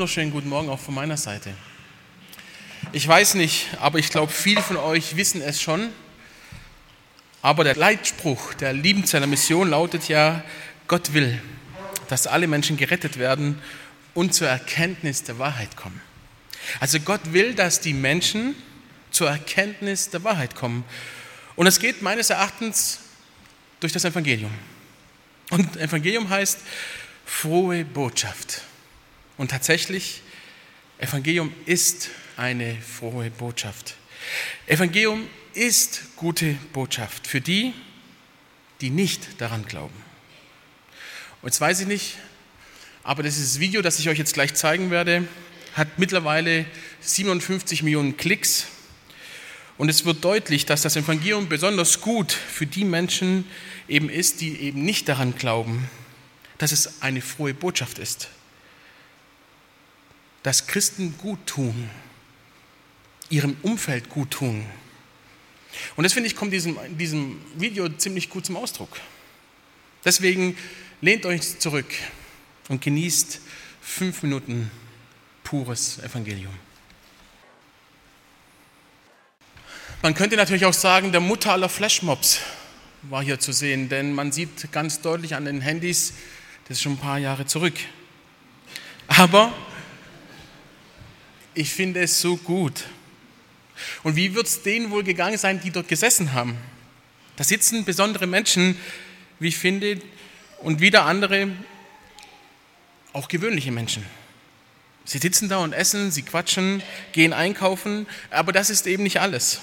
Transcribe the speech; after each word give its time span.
Wunderschönen 0.00 0.32
guten 0.32 0.48
Morgen 0.48 0.70
auch 0.70 0.80
von 0.80 0.94
meiner 0.94 1.18
Seite. 1.18 1.52
Ich 2.92 3.06
weiß 3.06 3.34
nicht, 3.34 3.66
aber 3.80 3.98
ich 3.98 4.08
glaube, 4.08 4.32
viele 4.32 4.62
von 4.62 4.78
euch 4.78 5.16
wissen 5.16 5.42
es 5.42 5.60
schon. 5.60 5.90
Aber 7.42 7.64
der 7.64 7.76
Leitspruch 7.76 8.54
der 8.54 8.72
Liebenzeller 8.72 9.26
Mission 9.26 9.68
lautet 9.68 10.08
ja, 10.08 10.42
Gott 10.88 11.12
will, 11.12 11.38
dass 12.08 12.26
alle 12.26 12.46
Menschen 12.46 12.78
gerettet 12.78 13.18
werden 13.18 13.60
und 14.14 14.32
zur 14.32 14.48
Erkenntnis 14.48 15.22
der 15.22 15.38
Wahrheit 15.38 15.76
kommen. 15.76 16.00
Also 16.80 16.98
Gott 16.98 17.34
will, 17.34 17.52
dass 17.52 17.82
die 17.82 17.92
Menschen 17.92 18.54
zur 19.10 19.28
Erkenntnis 19.28 20.08
der 20.08 20.24
Wahrheit 20.24 20.54
kommen. 20.54 20.82
Und 21.56 21.66
es 21.66 21.78
geht 21.78 22.00
meines 22.00 22.30
Erachtens 22.30 23.00
durch 23.80 23.92
das 23.92 24.06
Evangelium. 24.06 24.52
Und 25.50 25.76
Evangelium 25.76 26.30
heißt 26.30 26.60
frohe 27.26 27.84
Botschaft. 27.84 28.62
Und 29.40 29.52
tatsächlich, 29.52 30.20
Evangelium 30.98 31.50
ist 31.64 32.10
eine 32.36 32.76
frohe 32.76 33.30
Botschaft. 33.30 33.94
Evangelium 34.66 35.26
ist 35.54 36.14
gute 36.16 36.58
Botschaft 36.74 37.26
für 37.26 37.40
die, 37.40 37.72
die 38.82 38.90
nicht 38.90 39.40
daran 39.40 39.64
glauben. 39.64 39.94
Und 41.40 41.48
jetzt 41.48 41.58
weiß 41.58 41.80
ich 41.80 41.86
nicht, 41.86 42.18
aber 43.02 43.22
dieses 43.22 43.60
Video, 43.60 43.80
das 43.80 43.98
ich 43.98 44.10
euch 44.10 44.18
jetzt 44.18 44.34
gleich 44.34 44.52
zeigen 44.52 44.90
werde, 44.90 45.26
hat 45.72 45.98
mittlerweile 45.98 46.66
57 47.00 47.82
Millionen 47.82 48.18
Klicks. 48.18 48.66
Und 49.78 49.88
es 49.88 50.04
wird 50.04 50.22
deutlich, 50.22 50.66
dass 50.66 50.82
das 50.82 50.96
Evangelium 50.96 51.48
besonders 51.48 52.02
gut 52.02 52.30
für 52.30 52.66
die 52.66 52.84
Menschen 52.84 53.46
eben 53.88 54.10
ist, 54.10 54.42
die 54.42 54.60
eben 54.60 54.82
nicht 54.82 55.08
daran 55.08 55.34
glauben, 55.34 55.88
dass 56.58 56.72
es 56.72 57.00
eine 57.00 57.22
frohe 57.22 57.54
Botschaft 57.54 57.98
ist 57.98 58.28
dass 60.42 60.66
Christen 60.66 61.16
gut 61.18 61.46
tun, 61.46 61.90
ihrem 63.28 63.56
Umfeld 63.62 64.08
gut 64.08 64.30
tun. 64.30 64.64
Und 65.96 66.04
das 66.04 66.12
finde 66.12 66.28
ich 66.28 66.36
kommt 66.36 66.52
in 66.52 66.58
diesem, 66.58 66.98
diesem 66.98 67.40
Video 67.54 67.88
ziemlich 67.88 68.30
gut 68.30 68.46
zum 68.46 68.56
Ausdruck. 68.56 69.00
Deswegen 70.04 70.56
lehnt 71.00 71.26
euch 71.26 71.58
zurück 71.58 71.86
und 72.68 72.82
genießt 72.82 73.40
fünf 73.80 74.22
Minuten 74.22 74.70
pures 75.44 75.98
Evangelium. 75.98 76.52
Man 80.02 80.14
könnte 80.14 80.36
natürlich 80.36 80.64
auch 80.64 80.72
sagen, 80.72 81.12
der 81.12 81.20
Mutter 81.20 81.52
aller 81.52 81.68
Flashmobs 81.68 82.40
war 83.02 83.22
hier 83.22 83.38
zu 83.38 83.52
sehen, 83.52 83.88
denn 83.88 84.14
man 84.14 84.32
sieht 84.32 84.72
ganz 84.72 85.00
deutlich 85.02 85.34
an 85.34 85.44
den 85.44 85.60
Handys, 85.60 86.14
das 86.66 86.78
ist 86.78 86.82
schon 86.82 86.92
ein 86.92 86.98
paar 86.98 87.18
Jahre 87.18 87.46
zurück. 87.46 87.74
Aber 89.08 89.52
ich 91.54 91.72
finde 91.72 92.00
es 92.00 92.20
so 92.20 92.36
gut. 92.36 92.84
Und 94.02 94.16
wie 94.16 94.34
wird 94.34 94.46
es 94.46 94.62
denen 94.62 94.90
wohl 94.90 95.02
gegangen 95.02 95.38
sein, 95.38 95.60
die 95.60 95.70
dort 95.70 95.88
gesessen 95.88 96.32
haben? 96.32 96.56
Da 97.36 97.44
sitzen 97.44 97.84
besondere 97.84 98.26
Menschen, 98.26 98.76
wie 99.38 99.48
ich 99.48 99.58
finde, 99.58 100.00
und 100.58 100.80
wieder 100.80 101.06
andere, 101.06 101.48
auch 103.12 103.28
gewöhnliche 103.28 103.72
Menschen. 103.72 104.04
Sie 105.04 105.18
sitzen 105.18 105.48
da 105.48 105.58
und 105.58 105.72
essen, 105.72 106.10
sie 106.10 106.22
quatschen, 106.22 106.82
gehen 107.12 107.32
einkaufen, 107.32 108.06
aber 108.30 108.52
das 108.52 108.70
ist 108.70 108.86
eben 108.86 109.02
nicht 109.02 109.20
alles. 109.20 109.60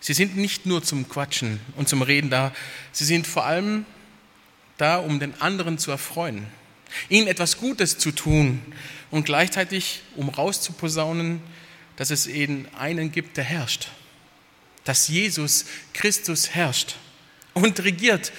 Sie 0.00 0.14
sind 0.14 0.36
nicht 0.36 0.64
nur 0.64 0.82
zum 0.82 1.08
Quatschen 1.08 1.60
und 1.76 1.88
zum 1.88 2.00
Reden 2.00 2.30
da, 2.30 2.52
sie 2.90 3.04
sind 3.04 3.26
vor 3.26 3.44
allem 3.44 3.84
da, 4.78 4.96
um 4.96 5.20
den 5.20 5.38
anderen 5.42 5.76
zu 5.76 5.90
erfreuen, 5.90 6.46
ihnen 7.08 7.26
etwas 7.26 7.56
Gutes 7.56 7.98
zu 7.98 8.12
tun 8.12 8.60
und 9.10 9.24
gleichzeitig, 9.24 10.02
um 10.16 10.28
rauszuposaunen, 10.28 11.42
dass 11.96 12.10
es 12.10 12.26
eben 12.26 12.66
einen 12.78 13.12
gibt, 13.12 13.36
der 13.36 13.44
herrscht. 13.44 13.88
Dass 14.84 15.08
Jesus 15.08 15.66
Christus 15.92 16.50
herrscht 16.50 16.96
und 17.54 17.80
regiert. 17.80 18.32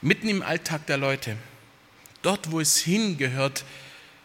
Mitten 0.00 0.28
im 0.28 0.42
Alltag 0.42 0.86
der 0.86 0.98
Leute. 0.98 1.36
Dort, 2.22 2.50
wo 2.50 2.60
es 2.60 2.78
hingehört, 2.78 3.64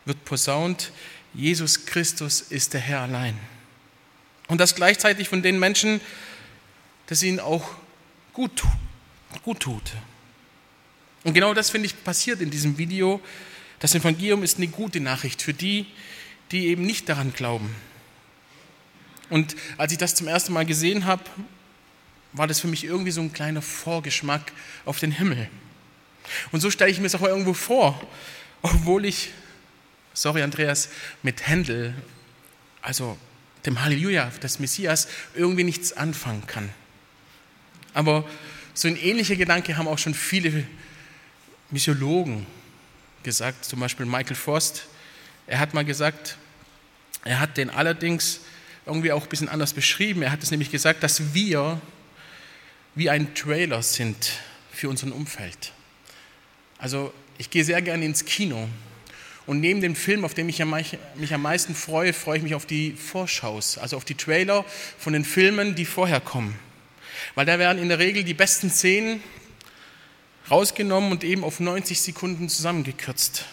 wird 0.05 0.23
posaunt, 0.25 0.91
Jesus 1.33 1.85
Christus 1.85 2.41
ist 2.41 2.73
der 2.73 2.81
Herr 2.81 3.01
allein. 3.01 3.37
Und 4.47 4.59
das 4.59 4.75
gleichzeitig 4.75 5.27
von 5.29 5.41
den 5.41 5.59
Menschen, 5.59 5.99
dass 7.07 7.23
ihnen 7.23 7.39
auch 7.39 7.75
gut, 8.33 8.63
gut 9.43 9.59
tut. 9.59 9.93
Und 11.27 11.33
genau 11.33 11.53
das, 11.53 11.71
finde 11.71 11.87
ich, 11.87 12.03
passiert 12.05 12.39
in 12.39 12.51
diesem 12.51 12.77
Video. 12.77 13.19
Das 13.79 13.93
Evangelium 13.93 14.43
ist 14.43 14.59
eine 14.59 14.69
gute 14.69 15.01
Nachricht 15.01 15.41
für 15.41 15.53
die, 15.53 15.85
die 16.53 16.67
eben 16.67 16.83
nicht 16.83 17.09
daran 17.09 17.33
glauben. 17.33 17.75
Und 19.29 19.57
als 19.75 19.91
ich 19.91 19.97
das 19.97 20.15
zum 20.15 20.29
ersten 20.29 20.53
Mal 20.53 20.65
gesehen 20.65 21.03
habe, 21.03 21.25
war 22.31 22.47
das 22.47 22.61
für 22.61 22.69
mich 22.69 22.85
irgendwie 22.85 23.11
so 23.11 23.19
ein 23.19 23.33
kleiner 23.33 23.61
Vorgeschmack 23.61 24.53
auf 24.85 24.99
den 24.99 25.11
Himmel. 25.11 25.49
Und 26.53 26.61
so 26.61 26.71
stelle 26.71 26.91
ich 26.91 27.01
mir 27.01 27.07
es 27.07 27.15
auch 27.15 27.23
irgendwo 27.23 27.53
vor, 27.53 28.01
obwohl 28.61 29.03
ich, 29.03 29.31
sorry 30.13 30.43
Andreas, 30.43 30.87
mit 31.23 31.45
Händel, 31.45 31.93
also 32.81 33.17
dem 33.65 33.83
Halleluja 33.83 34.31
des 34.41 34.59
Messias, 34.59 35.09
irgendwie 35.35 35.65
nichts 35.65 35.91
anfangen 35.91 36.47
kann. 36.47 36.69
Aber 37.93 38.25
so 38.73 38.87
ein 38.87 38.95
ähnlicher 38.95 39.35
Gedanke 39.35 39.75
haben 39.75 39.89
auch 39.89 39.99
schon 39.99 40.13
viele 40.13 40.63
Missiologen 41.69 42.45
gesagt, 43.23 43.65
zum 43.65 43.79
Beispiel 43.79 44.05
Michael 44.05 44.35
Forst, 44.35 44.85
er 45.47 45.59
hat 45.59 45.73
mal 45.73 45.85
gesagt, 45.85 46.37
er 47.23 47.39
hat 47.39 47.57
den 47.57 47.69
allerdings 47.69 48.41
irgendwie 48.85 49.11
auch 49.11 49.23
ein 49.23 49.29
bisschen 49.29 49.49
anders 49.49 49.73
beschrieben. 49.73 50.21
Er 50.21 50.31
hat 50.31 50.43
es 50.43 50.51
nämlich 50.51 50.71
gesagt, 50.71 51.03
dass 51.03 51.33
wir 51.33 51.81
wie 52.95 53.09
ein 53.09 53.35
Trailer 53.35 53.83
sind 53.83 54.31
für 54.71 54.89
unseren 54.89 55.11
Umfeld. 55.11 55.73
Also 56.77 57.13
ich 57.37 57.49
gehe 57.49 57.63
sehr 57.63 57.81
gerne 57.81 58.05
ins 58.05 58.25
Kino 58.25 58.67
und 59.45 59.59
neben 59.59 59.81
dem 59.81 59.95
Film, 59.95 60.25
auf 60.25 60.33
den 60.33 60.47
ich 60.49 60.63
mich 61.15 61.33
am 61.33 61.41
meisten 61.41 61.75
freue, 61.75 62.13
freue 62.13 62.37
ich 62.37 62.43
mich 62.43 62.55
auf 62.55 62.65
die 62.65 62.91
Vorschaus, 62.93 63.77
also 63.77 63.97
auf 63.97 64.05
die 64.05 64.15
Trailer 64.15 64.65
von 64.97 65.13
den 65.13 65.25
Filmen, 65.25 65.75
die 65.75 65.85
vorher 65.85 66.21
kommen. 66.21 66.57
Weil 67.35 67.45
da 67.45 67.59
werden 67.59 67.81
in 67.81 67.89
der 67.89 67.99
Regel 67.99 68.23
die 68.23 68.33
besten 68.33 68.69
Szenen 68.69 69.21
rausgenommen 70.49 71.11
und 71.11 71.23
eben 71.23 71.43
auf 71.43 71.59
90 71.59 72.01
Sekunden 72.01 72.49
zusammengekürzt. 72.49 73.45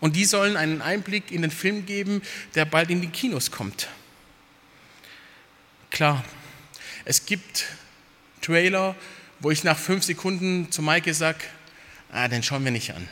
Und 0.00 0.16
die 0.16 0.24
sollen 0.24 0.56
einen 0.56 0.82
Einblick 0.82 1.30
in 1.30 1.42
den 1.42 1.50
Film 1.50 1.86
geben, 1.86 2.22
der 2.54 2.64
bald 2.64 2.90
in 2.90 3.00
die 3.00 3.08
Kinos 3.08 3.50
kommt. 3.50 3.88
Klar, 5.90 6.24
es 7.04 7.26
gibt 7.26 7.66
Trailer, 8.40 8.96
wo 9.40 9.50
ich 9.50 9.64
nach 9.64 9.78
fünf 9.78 10.04
Sekunden 10.04 10.70
zu 10.70 10.82
Maike 10.82 11.14
sage, 11.14 11.38
ah, 12.10 12.28
den 12.28 12.42
schauen 12.42 12.64
wir 12.64 12.72
nicht 12.72 12.94
an. 12.94 13.08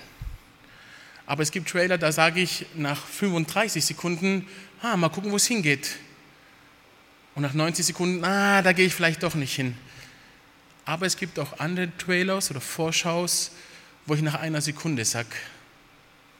Aber 1.27 1.43
es 1.45 1.53
gibt 1.53 1.69
Trailer, 1.69 1.97
da 1.97 2.11
sage 2.11 2.41
ich 2.41 2.67
nach 2.75 3.07
35 3.07 3.85
Sekunden, 3.85 4.49
ah, 4.83 4.97
mal 4.97 5.11
gucken, 5.11 5.31
wo 5.31 5.37
es 5.37 5.47
hingeht. 5.47 5.97
Und 7.37 7.43
nach 7.43 7.55
90 7.55 7.87
Sekunden, 7.87 8.25
ah, 8.25 8.63
da 8.63 8.73
gehe 8.73 8.87
ich 8.87 8.95
vielleicht 8.95 9.23
doch 9.23 9.35
nicht 9.35 9.55
hin. 9.55 9.77
Aber 10.91 11.07
es 11.07 11.17
gibt 11.17 11.39
auch 11.39 11.61
andere 11.61 11.97
Trailers 11.99 12.51
oder 12.51 12.61
Vorschaus, 12.61 13.53
wo 14.07 14.15
ich 14.15 14.23
nach 14.23 14.35
einer 14.35 14.61
Sekunde 14.61 15.05
sage, 15.05 15.29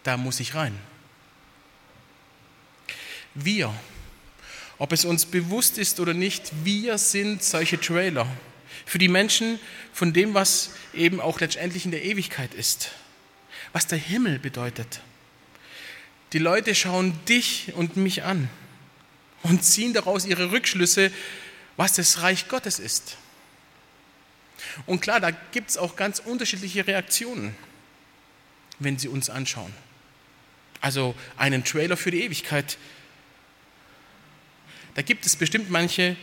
da 0.03 0.17
muss 0.17 0.41
ich 0.41 0.57
rein. 0.57 0.77
Wir, 3.33 3.73
ob 4.77 4.93
es 4.93 5.05
uns 5.05 5.25
bewusst 5.25 5.79
ist 5.79 6.01
oder 6.01 6.15
nicht, 6.15 6.51
wir 6.65 6.99
sind 6.99 7.45
solche 7.45 7.81
Trailer 7.81 8.27
für 8.87 8.99
die 8.99 9.07
Menschen 9.07 9.61
von 9.93 10.13
dem, 10.13 10.35
was 10.35 10.71
eben 10.95 11.21
auch 11.21 11.39
letztendlich 11.39 11.85
in 11.85 11.93
der 11.93 12.05
Ewigkeit 12.05 12.53
ist, 12.53 12.91
was 13.73 13.87
der 13.87 13.99
Himmel 13.99 14.41
bedeutet. 14.41 15.01
Die 16.33 16.41
Leute 16.41 16.75
schauen 16.75 17.17
dich 17.27 17.73
und 17.77 17.97
mich 17.97 18.25
an 18.25 18.51
und 19.45 19.63
ziehen 19.63 19.95
daraus 19.95 20.27
ihre 20.27 20.51
Rückschlüsse, 20.51 21.13
was 21.77 21.93
das 21.93 22.23
Reich 22.23 22.49
Gottes 22.49 22.81
ist. 22.81 23.17
Und 24.87 25.01
klar, 25.01 25.21
da 25.21 25.31
gibt 25.31 25.71
es 25.71 25.79
auch 25.79 25.97
ganz 25.97 26.19
unterschiedliche 26.19 26.87
Reaktionen, 26.87 27.55
wenn 28.79 28.99
Sie 28.99 29.09
uns 29.09 29.31
anschauen. 29.31 29.73
Also 30.81 31.15
einen 31.37 31.65
Trailer 31.65 31.97
für 31.97 32.11
die 32.11 32.23
Ewigkeit. 32.23 32.79
Da 34.95 35.03
gibt 35.03 35.27
es 35.27 35.37
bestimmt 35.37 35.71
manche, 35.71 36.17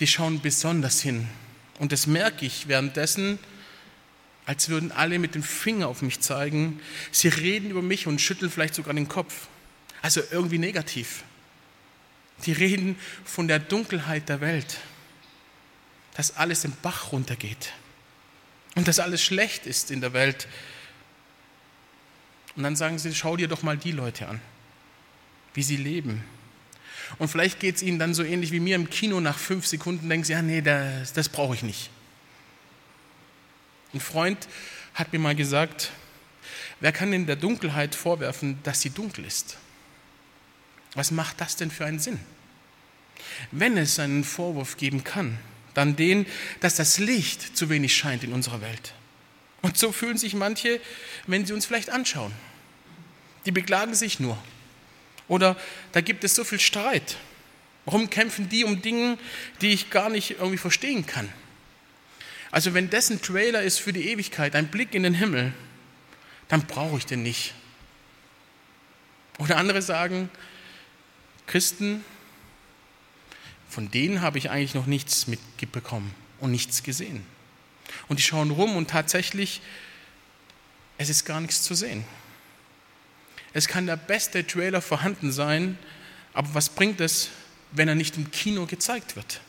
die 0.00 0.06
schauen 0.06 0.40
besonders 0.40 1.00
hin. 1.00 1.28
Und 1.78 1.92
das 1.92 2.06
merke 2.06 2.44
ich 2.44 2.68
währenddessen, 2.68 3.38
als 4.44 4.68
würden 4.68 4.90
alle 4.90 5.18
mit 5.18 5.34
dem 5.34 5.42
Finger 5.42 5.88
auf 5.88 6.02
mich 6.02 6.20
zeigen. 6.20 6.80
Sie 7.12 7.28
reden 7.28 7.70
über 7.70 7.82
mich 7.82 8.06
und 8.06 8.20
schütteln 8.20 8.50
vielleicht 8.50 8.74
sogar 8.74 8.94
den 8.94 9.08
Kopf. 9.08 9.46
Also 10.02 10.20
irgendwie 10.32 10.58
negativ. 10.58 11.22
Die 12.44 12.52
reden 12.52 12.96
von 13.24 13.46
der 13.46 13.60
Dunkelheit 13.60 14.28
der 14.28 14.40
Welt, 14.40 14.78
dass 16.14 16.36
alles 16.36 16.64
im 16.64 16.72
Bach 16.82 17.12
runtergeht 17.12 17.72
und 18.74 18.88
dass 18.88 18.98
alles 18.98 19.22
schlecht 19.22 19.66
ist 19.66 19.90
in 19.90 20.00
der 20.00 20.12
Welt. 20.12 20.48
Und 22.56 22.62
dann 22.62 22.76
sagen 22.76 22.98
sie, 22.98 23.14
schau 23.14 23.36
dir 23.36 23.48
doch 23.48 23.62
mal 23.62 23.76
die 23.76 23.92
Leute 23.92 24.28
an, 24.28 24.40
wie 25.54 25.62
sie 25.62 25.76
leben. 25.76 26.24
Und 27.18 27.28
vielleicht 27.28 27.60
geht 27.60 27.76
es 27.76 27.82
ihnen 27.82 27.98
dann 27.98 28.14
so 28.14 28.22
ähnlich 28.22 28.52
wie 28.52 28.60
mir 28.60 28.76
im 28.76 28.88
Kino, 28.88 29.20
nach 29.20 29.38
fünf 29.38 29.66
Sekunden 29.66 30.08
denken 30.08 30.24
sie, 30.24 30.32
ja, 30.32 30.42
nee, 30.42 30.62
das, 30.62 31.12
das 31.12 31.28
brauche 31.28 31.54
ich 31.54 31.62
nicht. 31.62 31.90
Ein 33.92 34.00
Freund 34.00 34.48
hat 34.94 35.12
mir 35.12 35.18
mal 35.18 35.34
gesagt, 35.34 35.90
wer 36.80 36.92
kann 36.92 37.12
in 37.12 37.26
der 37.26 37.36
Dunkelheit 37.36 37.94
vorwerfen, 37.94 38.58
dass 38.62 38.80
sie 38.80 38.90
dunkel 38.90 39.24
ist? 39.24 39.58
Was 40.94 41.10
macht 41.10 41.40
das 41.40 41.56
denn 41.56 41.70
für 41.70 41.84
einen 41.84 41.98
Sinn? 41.98 42.18
Wenn 43.50 43.76
es 43.76 43.98
einen 43.98 44.24
Vorwurf 44.24 44.76
geben 44.76 45.04
kann, 45.04 45.38
dann 45.74 45.96
den, 45.96 46.26
dass 46.60 46.76
das 46.76 46.98
Licht 46.98 47.56
zu 47.56 47.70
wenig 47.70 47.96
scheint 47.96 48.24
in 48.24 48.32
unserer 48.32 48.60
Welt. 48.60 48.94
Und 49.62 49.78
so 49.78 49.92
fühlen 49.92 50.18
sich 50.18 50.34
manche, 50.34 50.80
wenn 51.26 51.46
sie 51.46 51.52
uns 51.52 51.66
vielleicht 51.66 51.90
anschauen. 51.90 52.32
Die 53.46 53.52
beklagen 53.52 53.94
sich 53.94 54.20
nur. 54.20 54.36
Oder 55.28 55.56
da 55.92 56.00
gibt 56.00 56.24
es 56.24 56.34
so 56.34 56.44
viel 56.44 56.60
Streit. 56.60 57.16
Warum 57.84 58.10
kämpfen 58.10 58.48
die 58.48 58.64
um 58.64 58.82
Dinge, 58.82 59.18
die 59.60 59.72
ich 59.72 59.90
gar 59.90 60.10
nicht 60.10 60.32
irgendwie 60.32 60.58
verstehen 60.58 61.06
kann? 61.06 61.28
Also 62.50 62.74
wenn 62.74 62.90
dessen 62.90 63.22
Trailer 63.22 63.62
ist 63.62 63.78
für 63.78 63.92
die 63.92 64.08
Ewigkeit, 64.08 64.54
ein 64.54 64.68
Blick 64.68 64.94
in 64.94 65.04
den 65.04 65.14
Himmel, 65.14 65.52
dann 66.48 66.66
brauche 66.66 66.98
ich 66.98 67.06
den 67.06 67.22
nicht. 67.22 67.54
Oder 69.38 69.56
andere 69.56 69.80
sagen, 69.80 70.28
Christen, 71.46 72.04
von 73.72 73.90
denen 73.90 74.20
habe 74.20 74.36
ich 74.36 74.50
eigentlich 74.50 74.74
noch 74.74 74.84
nichts 74.84 75.26
mitbekommen 75.28 76.14
und 76.40 76.50
nichts 76.50 76.82
gesehen. 76.82 77.24
Und 78.06 78.18
die 78.18 78.22
schauen 78.22 78.50
rum 78.50 78.76
und 78.76 78.90
tatsächlich, 78.90 79.62
es 80.98 81.08
ist 81.08 81.24
gar 81.24 81.40
nichts 81.40 81.62
zu 81.62 81.74
sehen. 81.74 82.04
Es 83.54 83.68
kann 83.68 83.86
der 83.86 83.96
beste 83.96 84.46
Trailer 84.46 84.82
vorhanden 84.82 85.32
sein, 85.32 85.78
aber 86.34 86.52
was 86.52 86.68
bringt 86.68 87.00
es, 87.00 87.30
wenn 87.70 87.88
er 87.88 87.94
nicht 87.94 88.18
im 88.18 88.30
Kino 88.30 88.66
gezeigt 88.66 89.16
wird? 89.16 89.40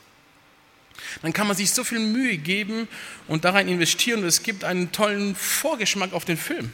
Dann 1.21 1.33
kann 1.33 1.47
man 1.47 1.57
sich 1.57 1.71
so 1.71 1.83
viel 1.83 1.99
Mühe 1.99 2.37
geben 2.37 2.87
und 3.27 3.43
daran 3.43 3.67
investieren 3.67 4.21
und 4.21 4.27
es 4.27 4.41
gibt 4.41 4.63
einen 4.63 4.93
tollen 4.93 5.35
Vorgeschmack 5.35 6.13
auf 6.13 6.23
den 6.23 6.37
Film. 6.37 6.71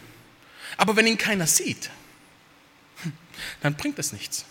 Aber 0.77 0.95
wenn 0.95 1.07
ihn 1.07 1.17
keiner 1.17 1.47
sieht, 1.47 1.89
dann 3.61 3.73
bringt 3.73 3.97
das 3.97 4.13
nichts. 4.13 4.45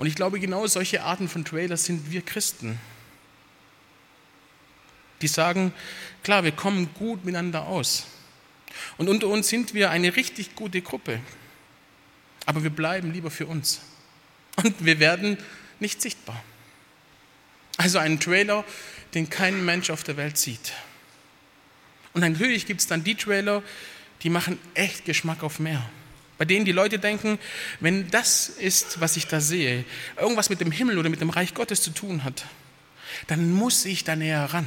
Und 0.00 0.06
ich 0.06 0.14
glaube, 0.14 0.40
genau 0.40 0.66
solche 0.66 1.02
Arten 1.02 1.28
von 1.28 1.44
Trailers 1.44 1.84
sind 1.84 2.10
wir 2.10 2.22
Christen. 2.22 2.80
Die 5.20 5.28
sagen, 5.28 5.74
klar, 6.22 6.42
wir 6.42 6.52
kommen 6.52 6.88
gut 6.94 7.26
miteinander 7.26 7.66
aus. 7.66 8.06
Und 8.96 9.10
unter 9.10 9.26
uns 9.26 9.48
sind 9.48 9.74
wir 9.74 9.90
eine 9.90 10.16
richtig 10.16 10.54
gute 10.54 10.80
Gruppe. 10.80 11.20
Aber 12.46 12.62
wir 12.62 12.70
bleiben 12.70 13.12
lieber 13.12 13.30
für 13.30 13.44
uns. 13.44 13.82
Und 14.56 14.82
wir 14.82 15.00
werden 15.00 15.36
nicht 15.80 16.00
sichtbar. 16.00 16.42
Also 17.76 17.98
einen 17.98 18.20
Trailer, 18.20 18.64
den 19.12 19.28
kein 19.28 19.66
Mensch 19.66 19.90
auf 19.90 20.02
der 20.02 20.16
Welt 20.16 20.38
sieht. 20.38 20.72
Und 22.14 22.22
natürlich 22.22 22.64
gibt 22.64 22.80
es 22.80 22.86
dann 22.86 23.04
die 23.04 23.16
Trailer, 23.16 23.62
die 24.22 24.30
machen 24.30 24.58
echt 24.72 25.04
Geschmack 25.04 25.42
auf 25.42 25.58
mehr. 25.58 25.90
Bei 26.40 26.46
denen 26.46 26.64
die 26.64 26.72
Leute 26.72 26.98
denken, 26.98 27.38
wenn 27.80 28.10
das 28.10 28.48
ist, 28.48 28.98
was 28.98 29.18
ich 29.18 29.26
da 29.26 29.42
sehe, 29.42 29.84
irgendwas 30.16 30.48
mit 30.48 30.62
dem 30.62 30.72
Himmel 30.72 30.96
oder 30.96 31.10
mit 31.10 31.20
dem 31.20 31.28
Reich 31.28 31.52
Gottes 31.52 31.82
zu 31.82 31.90
tun 31.90 32.24
hat, 32.24 32.46
dann 33.26 33.52
muss 33.52 33.84
ich 33.84 34.04
da 34.04 34.16
näher 34.16 34.46
ran. 34.46 34.66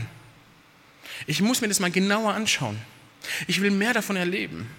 Ich 1.26 1.42
muss 1.42 1.62
mir 1.62 1.70
das 1.70 1.80
mal 1.80 1.90
genauer 1.90 2.36
anschauen. 2.36 2.78
Ich 3.48 3.60
will 3.60 3.72
mehr 3.72 3.92
davon 3.92 4.18
erleben. 4.18 4.70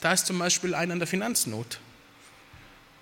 Da 0.00 0.12
ist 0.12 0.26
zum 0.26 0.38
Beispiel 0.38 0.76
einer 0.76 0.92
in 0.92 1.00
der 1.00 1.08
Finanznot 1.08 1.80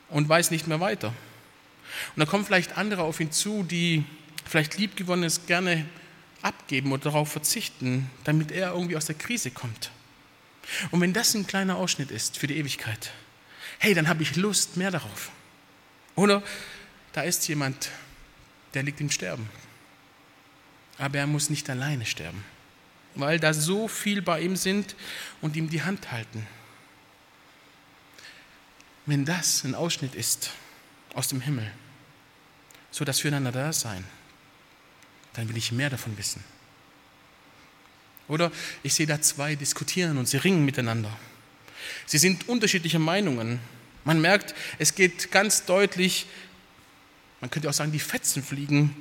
und 0.09 0.26
weiß 0.26 0.50
nicht 0.50 0.67
mehr 0.67 0.81
weiter. 0.81 1.09
Und 1.09 2.20
da 2.20 2.25
kommen 2.25 2.47
vielleicht 2.47 2.79
andere 2.79 3.02
auf 3.02 3.20
ihn 3.20 3.32
zu, 3.32 3.64
die 3.64 4.02
vielleicht 4.47 4.79
liebgewonnenes 4.79 5.44
gerne 5.44 5.85
abgeben 6.41 6.91
oder 6.93 7.05
darauf 7.05 7.31
verzichten, 7.31 8.11
damit 8.25 8.50
er 8.50 8.73
irgendwie 8.73 8.97
aus 8.97 9.05
der 9.05 9.17
Krise 9.17 9.50
kommt. 9.50 9.91
Und 10.90 11.00
wenn 11.00 11.12
das 11.12 11.34
ein 11.34 11.46
kleiner 11.46 11.76
Ausschnitt 11.76 12.10
ist 12.10 12.38
für 12.38 12.46
die 12.46 12.56
Ewigkeit, 12.56 13.12
hey, 13.78 13.94
dann 13.94 14.08
habe 14.08 14.22
ich 14.22 14.36
Lust 14.36 14.76
mehr 14.76 14.90
darauf. 14.90 15.30
Oder 16.14 16.42
da 17.12 17.22
ist 17.22 17.46
jemand, 17.48 17.90
der 18.74 18.82
liegt 18.82 19.00
im 19.00 19.10
Sterben. 19.10 19.48
Aber 20.98 21.18
er 21.18 21.26
muss 21.26 21.50
nicht 21.50 21.68
alleine 21.68 22.06
sterben, 22.06 22.42
weil 23.14 23.38
da 23.38 23.52
so 23.52 23.86
viel 23.86 24.22
bei 24.22 24.40
ihm 24.40 24.56
sind 24.56 24.96
und 25.40 25.56
ihm 25.56 25.68
die 25.68 25.82
Hand 25.82 26.10
halten. 26.10 26.46
Wenn 29.04 29.24
das 29.24 29.62
ein 29.64 29.74
Ausschnitt 29.74 30.14
ist 30.14 30.50
aus 31.14 31.28
dem 31.28 31.40
Himmel, 31.40 31.70
so 32.90 33.04
das 33.04 33.20
Füreinander 33.20 33.52
da 33.52 33.72
sein, 33.72 34.04
dann 35.34 35.48
will 35.48 35.56
ich 35.56 35.70
mehr 35.70 35.90
davon 35.90 36.16
wissen. 36.16 36.42
Oder 38.28 38.50
ich 38.82 38.94
sehe 38.94 39.06
da 39.06 39.20
zwei 39.20 39.55
diskutieren 39.55 40.19
und 40.19 40.28
sie 40.28 40.37
ringen 40.38 40.64
miteinander. 40.64 41.17
Sie 42.06 42.19
sind 42.19 42.49
unterschiedlicher 42.49 42.99
Meinungen. 42.99 43.61
Man 44.05 44.20
merkt, 44.20 44.55
es 44.78 44.94
geht 44.94 45.31
ganz 45.31 45.64
deutlich, 45.64 46.26
man 47.40 47.50
könnte 47.50 47.69
auch 47.69 47.75
sagen, 47.75 47.93
die 47.93 47.99
Fetzen 47.99 48.43
fliegen. 48.43 48.94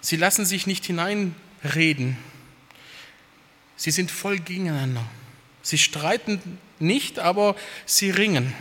Sie 0.00 0.16
lassen 0.16 0.44
sich 0.44 0.66
nicht 0.66 0.84
hineinreden. 0.84 2.16
Sie 3.76 3.90
sind 3.90 4.10
voll 4.10 4.38
gegeneinander. 4.38 5.04
Sie 5.62 5.78
streiten 5.78 6.58
nicht, 6.78 7.18
aber 7.18 7.56
sie 7.86 8.10
ringen. 8.10 8.52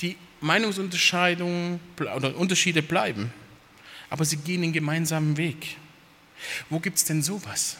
Die 0.00 0.16
Meinungsunterscheidungen 0.40 1.80
oder 1.98 2.36
Unterschiede 2.36 2.82
bleiben, 2.82 3.32
aber 4.10 4.24
sie 4.24 4.36
gehen 4.36 4.62
den 4.62 4.72
gemeinsamen 4.72 5.36
Weg. 5.36 5.76
Wo 6.68 6.80
gibt 6.80 6.98
es 6.98 7.04
denn 7.04 7.22
sowas? 7.22 7.76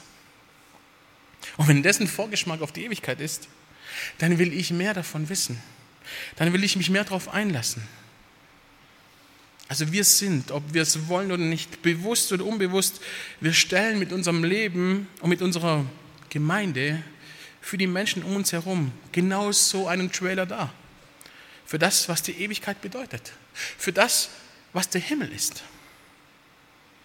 Und 1.57 1.69
wenn 1.69 1.83
dessen 1.83 2.07
Vorgeschmack 2.07 2.61
auf 2.61 2.73
die 2.73 2.85
Ewigkeit 2.85 3.21
ist, 3.21 3.49
dann 4.19 4.39
will 4.39 4.53
ich 4.53 4.71
mehr 4.71 4.95
davon 4.95 5.29
wissen. 5.29 5.61
Dann 6.37 6.53
will 6.53 6.65
ich 6.65 6.77
mich 6.77 6.91
mehr 6.91 7.05
darauf 7.05 7.29
einlassen. 7.29 7.83
Also 9.69 9.91
wir 9.93 10.05
sind, 10.05 10.53
ob 10.53 10.75
wir 10.75 10.83
es 10.83 11.09
wollen 11.09 11.33
oder 11.33 11.43
nicht, 11.43 11.83
bewusst 11.83 12.33
oder 12.33 12.45
unbewusst, 12.45 13.01
wir 13.41 13.53
stellen 13.53 13.99
mit 13.99 14.13
unserem 14.13 14.45
Leben 14.45 15.09
und 15.21 15.29
mit 15.29 15.43
unserer 15.43 15.85
Gemeinde 16.29 17.03
für 17.61 17.77
die 17.77 17.89
Menschen 17.89 18.23
um 18.23 18.37
uns 18.37 18.53
herum 18.53 18.93
genau 19.11 19.51
so 19.51 19.89
einen 19.89 20.13
Trailer 20.13 20.47
dar 20.47 20.73
für 21.67 21.81
das, 21.81 22.09
was 22.09 22.23
die 22.23 22.33
Ewigkeit 22.33 22.81
bedeutet, 22.81 23.33
für 23.55 23.93
das, 23.93 24.31
was 24.73 24.89
der 24.89 25.01
Himmel 25.01 25.33
ist. 25.33 25.65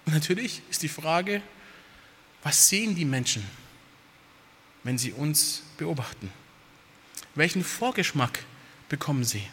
Und 0.05 0.13
natürlich 0.13 0.61
ist 0.69 0.83
die 0.83 0.87
Frage, 0.87 1.41
was 2.43 2.69
sehen 2.69 2.95
die 2.95 3.05
Menschen, 3.05 3.43
wenn 4.83 4.97
sie 4.97 5.11
uns 5.11 5.63
beobachten? 5.77 6.31
Welchen 7.35 7.63
Vorgeschmack 7.63 8.43
bekommen 8.89 9.23
sie? 9.23 9.47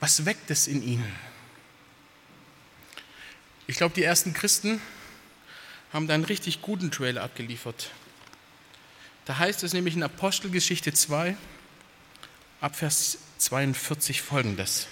Was 0.00 0.24
weckt 0.24 0.50
es 0.50 0.66
in 0.68 0.82
ihnen? 0.82 1.12
Ich 3.66 3.76
glaube, 3.76 3.94
die 3.94 4.02
ersten 4.02 4.32
Christen 4.32 4.80
haben 5.92 6.06
da 6.06 6.14
einen 6.14 6.24
richtig 6.24 6.62
guten 6.62 6.90
Trailer 6.90 7.22
abgeliefert. 7.22 7.90
Da 9.24 9.38
heißt 9.38 9.62
es 9.62 9.72
nämlich 9.72 9.94
in 9.94 10.02
Apostelgeschichte 10.02 10.92
2, 10.92 11.36
ab 12.60 12.76
Vers 12.76 13.18
42 13.38 14.22
folgendes. 14.22 14.86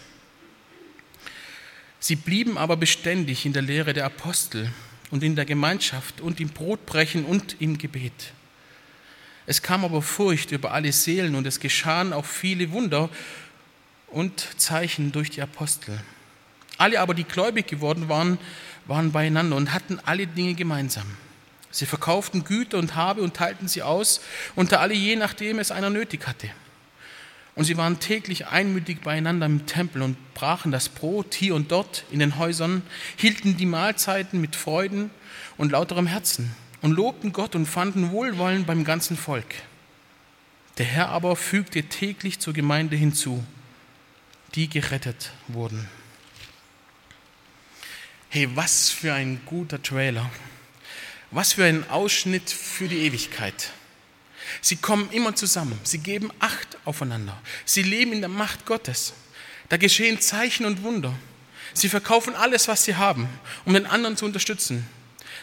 Sie 2.01 2.17
blieben 2.17 2.59
aber 2.59 2.77
beständig 2.77 3.47
in 3.47 3.53
der 3.53 3.63
Lehre 3.63 3.93
der 3.93 4.05
Apostel 4.05 4.71
und 5.11 5.23
in 5.23 5.37
der 5.37 5.45
Gemeinschaft 5.45 6.21
und 6.21 6.41
im 6.41 6.51
Brotbrechen 6.51 7.25
und 7.25 7.61
im 7.61 7.79
Gebet. 7.79 8.33
Es 9.47 9.63
kam 9.63 9.85
aber 9.85 10.03
Furcht 10.03 10.51
über 10.51 10.73
alle 10.73 10.93
Seelen 10.93 11.37
und 11.37 11.47
es 11.47 11.61
geschahen 11.61 12.13
auch 12.13 12.25
viele 12.25 12.73
Wunder 12.73 13.09
und 14.09 14.47
Zeichen 14.57 15.13
durch 15.13 15.31
die 15.31 15.43
Apostel. 15.43 16.01
Alle 16.79 17.01
aber, 17.01 17.15
die 17.15 17.25
gläubig 17.25 17.69
geworden 17.69 18.09
waren, 18.09 18.39
waren 18.87 19.13
beieinander 19.13 19.57
und 19.57 19.73
hatten 19.73 20.01
alle 20.05 20.27
Dinge 20.27 20.55
gemeinsam. 20.55 21.07
Sie 21.71 21.87
verkauften 21.87 22.45
Güter 22.45 22.79
und 22.79 22.97
Habe 22.97 23.23
und 23.23 23.35
teilten 23.35 23.69
sie 23.69 23.83
aus 23.83 24.21
unter 24.57 24.81
alle, 24.81 24.95
je 24.95 25.17
nachdem 25.17 25.59
es 25.59 25.71
einer 25.71 25.91
nötig 25.91 26.27
hatte. 26.27 26.51
Und 27.55 27.65
sie 27.65 27.77
waren 27.77 28.01
täglich 28.01 28.49
einmütig 28.49 29.01
beieinander 29.01 29.47
im 29.47 29.65
Tempel 29.65 30.03
und 30.03 30.35
brachen 30.35 30.73
das 30.73 30.89
Brot 30.89 31.35
hier 31.35 31.55
und 31.55 31.73
dort 31.73 32.05
in 32.11 32.19
den 32.19 32.37
Häusern, 32.37 32.83
hielten 33.17 33.57
die 33.57 33.65
Mahlzeiten 33.67 34.41
mit 34.41 34.57
Freuden 34.57 35.11
und 35.57 35.73
lauterem 35.73 36.07
Herzen 36.07 36.55
und 36.83 36.93
lobten 36.93 37.33
Gott 37.33 37.55
und 37.55 37.67
fanden 37.67 38.11
Wohlwollen 38.11 38.65
beim 38.67 38.85
ganzen 38.85 39.17
Volk. 39.17 39.55
Der 40.79 40.87
Herr 40.87 41.09
aber 41.09 41.37
fügte 41.37 41.83
täglich 41.85 42.39
zur 42.39 42.53
Gemeinde 42.53 42.97
hinzu, 42.97 43.45
die 44.55 44.69
gerettet 44.69 45.33
wurden. 45.49 45.89
Hey, 48.29 48.49
was 48.55 48.91
für 48.91 49.15
ein 49.15 49.41
guter 49.47 49.83
Trailer. 49.83 50.31
Was 51.31 51.55
für 51.55 51.65
ein 51.65 51.89
Ausschnitt 51.91 52.51
für 52.51 52.89
die 52.89 52.99
Ewigkeit. 52.99 53.73
Sie 54.61 54.77
kommen 54.77 55.11
immer 55.11 55.35
zusammen, 55.35 55.79
sie 55.83 55.99
geben 55.99 56.31
Acht 56.39 56.79
aufeinander, 56.85 57.37
sie 57.65 57.83
leben 57.83 58.13
in 58.13 58.21
der 58.21 58.29
Macht 58.29 58.65
Gottes. 58.67 59.13
Da 59.69 59.77
geschehen 59.77 60.21
Zeichen 60.21 60.67
und 60.67 60.83
Wunder. 60.83 61.13
Sie 61.73 61.89
verkaufen 61.89 62.35
alles, 62.35 62.69
was 62.69 62.85
sie 62.85 62.95
haben, 62.95 63.29
um 63.65 63.75
den 63.75 63.87
anderen 63.87 64.17
zu 64.17 64.25
unterstützen. 64.25 64.87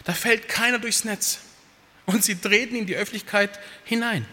Da 0.03 0.13
fällt 0.13 0.47
keiner 0.47 0.79
durchs 0.79 1.03
Netz. 1.03 1.39
Und 2.05 2.23
sie 2.23 2.35
treten 2.35 2.75
in 2.75 2.85
die 2.85 2.95
Öffentlichkeit 2.95 3.59
hinein. 3.85 4.25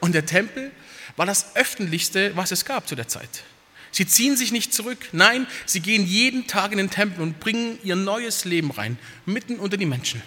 Und 0.00 0.14
der 0.14 0.26
Tempel 0.26 0.70
war 1.16 1.26
das 1.26 1.56
öffentlichste, 1.56 2.36
was 2.36 2.52
es 2.52 2.64
gab 2.64 2.86
zu 2.86 2.94
der 2.94 3.08
Zeit. 3.08 3.44
Sie 3.90 4.06
ziehen 4.06 4.36
sich 4.36 4.52
nicht 4.52 4.74
zurück. 4.74 4.98
Nein, 5.12 5.46
sie 5.66 5.80
gehen 5.80 6.04
jeden 6.04 6.46
Tag 6.46 6.72
in 6.72 6.78
den 6.78 6.90
Tempel 6.90 7.22
und 7.22 7.40
bringen 7.40 7.78
ihr 7.84 7.96
neues 7.96 8.44
Leben 8.44 8.70
rein, 8.70 8.98
mitten 9.24 9.58
unter 9.58 9.76
die 9.76 9.86
Menschen. 9.86 10.22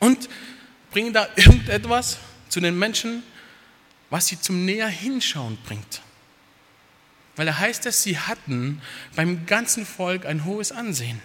Und 0.00 0.28
bringen 0.90 1.12
da 1.12 1.28
irgendetwas 1.36 2.18
zu 2.48 2.60
den 2.60 2.78
Menschen, 2.78 3.22
was 4.10 4.28
sie 4.28 4.40
zum 4.40 4.64
näher 4.64 4.88
hinschauen 4.88 5.58
bringt. 5.66 6.02
Weil 7.36 7.46
da 7.46 7.58
heißt 7.58 7.86
es, 7.86 8.02
sie 8.02 8.18
hatten 8.18 8.80
beim 9.14 9.46
ganzen 9.46 9.84
Volk 9.84 10.24
ein 10.26 10.44
hohes 10.44 10.72
Ansehen. 10.72 11.20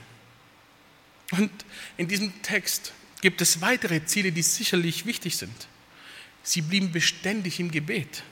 Und 1.32 1.52
in 1.98 2.08
diesem 2.08 2.42
Text 2.42 2.94
gibt 3.22 3.42
es 3.42 3.62
weitere 3.62 4.06
Ziele, 4.06 4.32
die 4.32 4.42
sicherlich 4.42 5.06
wichtig 5.06 5.38
sind. 5.38 5.68
Sie 6.44 6.62
blieben 6.62 6.92
beständig 6.92 7.60
im 7.60 7.72
Gebet. 7.72 8.24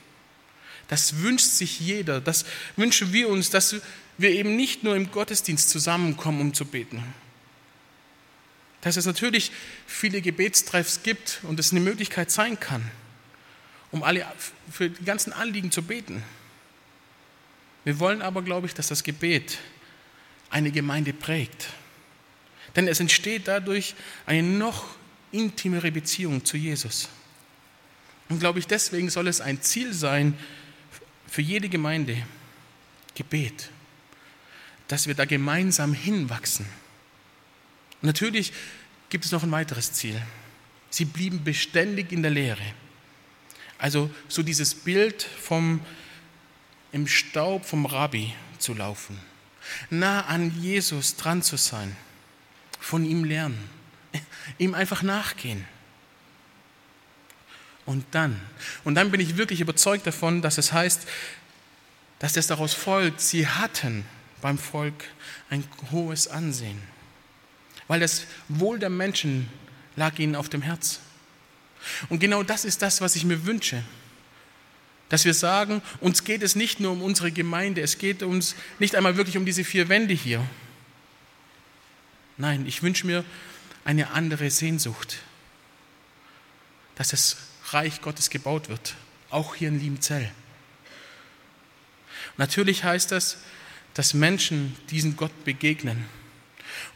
Das 0.88 1.22
wünscht 1.22 1.46
sich 1.46 1.80
jeder. 1.80 2.20
Das 2.20 2.44
wünschen 2.76 3.12
wir 3.12 3.28
uns, 3.28 3.50
dass 3.50 3.76
wir 4.18 4.30
eben 4.30 4.56
nicht 4.56 4.82
nur 4.82 4.96
im 4.96 5.10
Gottesdienst 5.10 5.70
zusammenkommen, 5.70 6.40
um 6.40 6.54
zu 6.54 6.64
beten. 6.64 7.02
Dass 8.80 8.96
es 8.96 9.06
natürlich 9.06 9.52
viele 9.86 10.20
Gebetstreffs 10.20 11.02
gibt 11.02 11.40
und 11.44 11.60
es 11.60 11.70
eine 11.70 11.80
Möglichkeit 11.80 12.30
sein 12.30 12.58
kann, 12.58 12.90
um 13.92 14.02
alle, 14.02 14.26
für 14.70 14.90
die 14.90 15.04
ganzen 15.04 15.32
Anliegen 15.32 15.70
zu 15.70 15.82
beten. 15.82 16.22
Wir 17.84 17.98
wollen 17.98 18.20
aber, 18.20 18.42
glaube 18.42 18.66
ich, 18.66 18.74
dass 18.74 18.88
das 18.88 19.04
Gebet 19.04 19.58
eine 20.50 20.70
Gemeinde 20.72 21.12
prägt. 21.12 21.68
Denn 22.76 22.88
es 22.88 23.00
entsteht 23.00 23.48
dadurch 23.48 23.94
eine 24.26 24.42
noch 24.42 24.86
intimere 25.32 25.90
Beziehung 25.90 26.44
zu 26.44 26.56
Jesus. 26.56 27.08
Und 28.28 28.40
glaube 28.40 28.58
ich, 28.58 28.66
deswegen 28.66 29.10
soll 29.10 29.28
es 29.28 29.40
ein 29.40 29.60
Ziel 29.62 29.92
sein, 29.92 30.38
für 31.26 31.42
jede 31.42 31.68
Gemeinde 31.68 32.16
Gebet, 33.14 33.70
dass 34.88 35.06
wir 35.06 35.14
da 35.14 35.24
gemeinsam 35.24 35.94
hinwachsen. 35.94 36.66
Und 38.02 38.06
natürlich 38.06 38.52
gibt 39.10 39.24
es 39.24 39.30
noch 39.30 39.42
ein 39.42 39.52
weiteres 39.52 39.92
Ziel. 39.92 40.20
Sie 40.90 41.04
blieben 41.04 41.44
beständig 41.44 42.10
in 42.10 42.22
der 42.22 42.32
Lehre. 42.32 42.62
Also 43.78 44.10
so 44.28 44.42
dieses 44.42 44.74
Bild 44.74 45.22
vom 45.22 45.80
im 46.92 47.06
Staub 47.06 47.64
vom 47.64 47.86
Rabbi 47.86 48.34
zu 48.58 48.74
laufen, 48.74 49.18
nah 49.90 50.22
an 50.22 50.60
Jesus 50.60 51.16
dran 51.16 51.40
zu 51.42 51.56
sein, 51.56 51.96
von 52.80 53.04
ihm 53.04 53.24
lernen, 53.24 53.58
ihm 54.58 54.74
einfach 54.74 55.02
nachgehen. 55.02 55.64
Und 57.86 58.04
dann, 58.12 58.40
und 58.84 58.94
dann 58.94 59.10
bin 59.10 59.20
ich 59.20 59.36
wirklich 59.36 59.60
überzeugt 59.60 60.06
davon, 60.06 60.42
dass 60.42 60.58
es 60.58 60.72
heißt, 60.72 61.06
dass 62.18 62.36
es 62.36 62.46
daraus 62.46 62.74
folgt, 62.74 63.20
sie 63.20 63.46
hatten 63.46 64.04
beim 64.40 64.58
Volk 64.58 65.04
ein 65.48 65.64
hohes 65.90 66.28
Ansehen, 66.28 66.80
weil 67.88 68.00
das 68.00 68.26
Wohl 68.48 68.78
der 68.78 68.90
Menschen 68.90 69.48
lag 69.96 70.18
ihnen 70.18 70.36
auf 70.36 70.48
dem 70.48 70.62
Herz. 70.62 71.00
Und 72.08 72.20
genau 72.20 72.42
das 72.42 72.64
ist 72.64 72.82
das, 72.82 73.00
was 73.00 73.16
ich 73.16 73.24
mir 73.24 73.46
wünsche. 73.46 73.82
Dass 75.08 75.24
wir 75.24 75.34
sagen, 75.34 75.82
uns 76.00 76.24
geht 76.24 76.42
es 76.42 76.54
nicht 76.54 76.78
nur 76.78 76.92
um 76.92 77.02
unsere 77.02 77.32
Gemeinde, 77.32 77.80
es 77.80 77.98
geht 77.98 78.22
uns 78.22 78.54
nicht 78.78 78.94
einmal 78.94 79.16
wirklich 79.16 79.36
um 79.36 79.44
diese 79.44 79.64
vier 79.64 79.88
Wände 79.88 80.14
hier. 80.14 80.44
Nein, 82.40 82.64
ich 82.66 82.82
wünsche 82.82 83.06
mir 83.06 83.22
eine 83.84 84.12
andere 84.12 84.48
Sehnsucht, 84.48 85.18
dass 86.94 87.12
es 87.12 87.36
Reich 87.68 88.00
Gottes 88.00 88.30
gebaut 88.30 88.70
wird, 88.70 88.94
auch 89.28 89.54
hier 89.54 89.68
in 89.68 89.78
Liebenzell. 89.78 90.32
Natürlich 92.38 92.82
heißt 92.82 93.12
das, 93.12 93.36
dass 93.92 94.14
Menschen 94.14 94.74
diesen 94.88 95.18
Gott 95.18 95.44
begegnen 95.44 96.06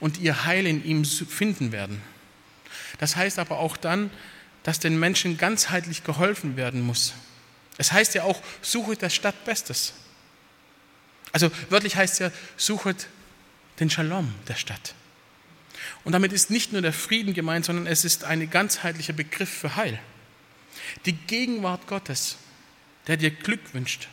und 0.00 0.16
ihr 0.16 0.46
Heil 0.46 0.66
in 0.66 0.82
ihm 0.82 1.04
finden 1.04 1.72
werden. 1.72 2.00
Das 2.96 3.14
heißt 3.14 3.38
aber 3.38 3.58
auch 3.58 3.76
dann, 3.76 4.10
dass 4.62 4.80
den 4.80 4.98
Menschen 4.98 5.36
ganzheitlich 5.36 6.04
geholfen 6.04 6.56
werden 6.56 6.80
muss. 6.80 7.12
Es 7.76 7.92
heißt 7.92 8.14
ja 8.14 8.22
auch, 8.22 8.40
suchet 8.62 9.02
das 9.02 9.14
Stadtbestes. 9.14 9.92
Also 11.32 11.50
wörtlich 11.68 11.96
heißt 11.96 12.14
es 12.14 12.18
ja, 12.20 12.30
suchet 12.56 13.08
den 13.78 13.90
Shalom 13.90 14.34
der 14.48 14.54
Stadt. 14.54 14.94
Und 16.02 16.12
damit 16.12 16.32
ist 16.32 16.50
nicht 16.50 16.72
nur 16.72 16.82
der 16.82 16.92
Frieden 16.92 17.32
gemeint, 17.32 17.64
sondern 17.64 17.86
es 17.86 18.04
ist 18.04 18.24
ein 18.24 18.50
ganzheitlicher 18.50 19.12
Begriff 19.12 19.48
für 19.48 19.76
Heil. 19.76 19.98
Die 21.06 21.12
Gegenwart 21.12 21.86
Gottes, 21.86 22.36
der 23.06 23.16
dir 23.16 23.30
Glück 23.30 23.60
wünscht. 23.72 24.08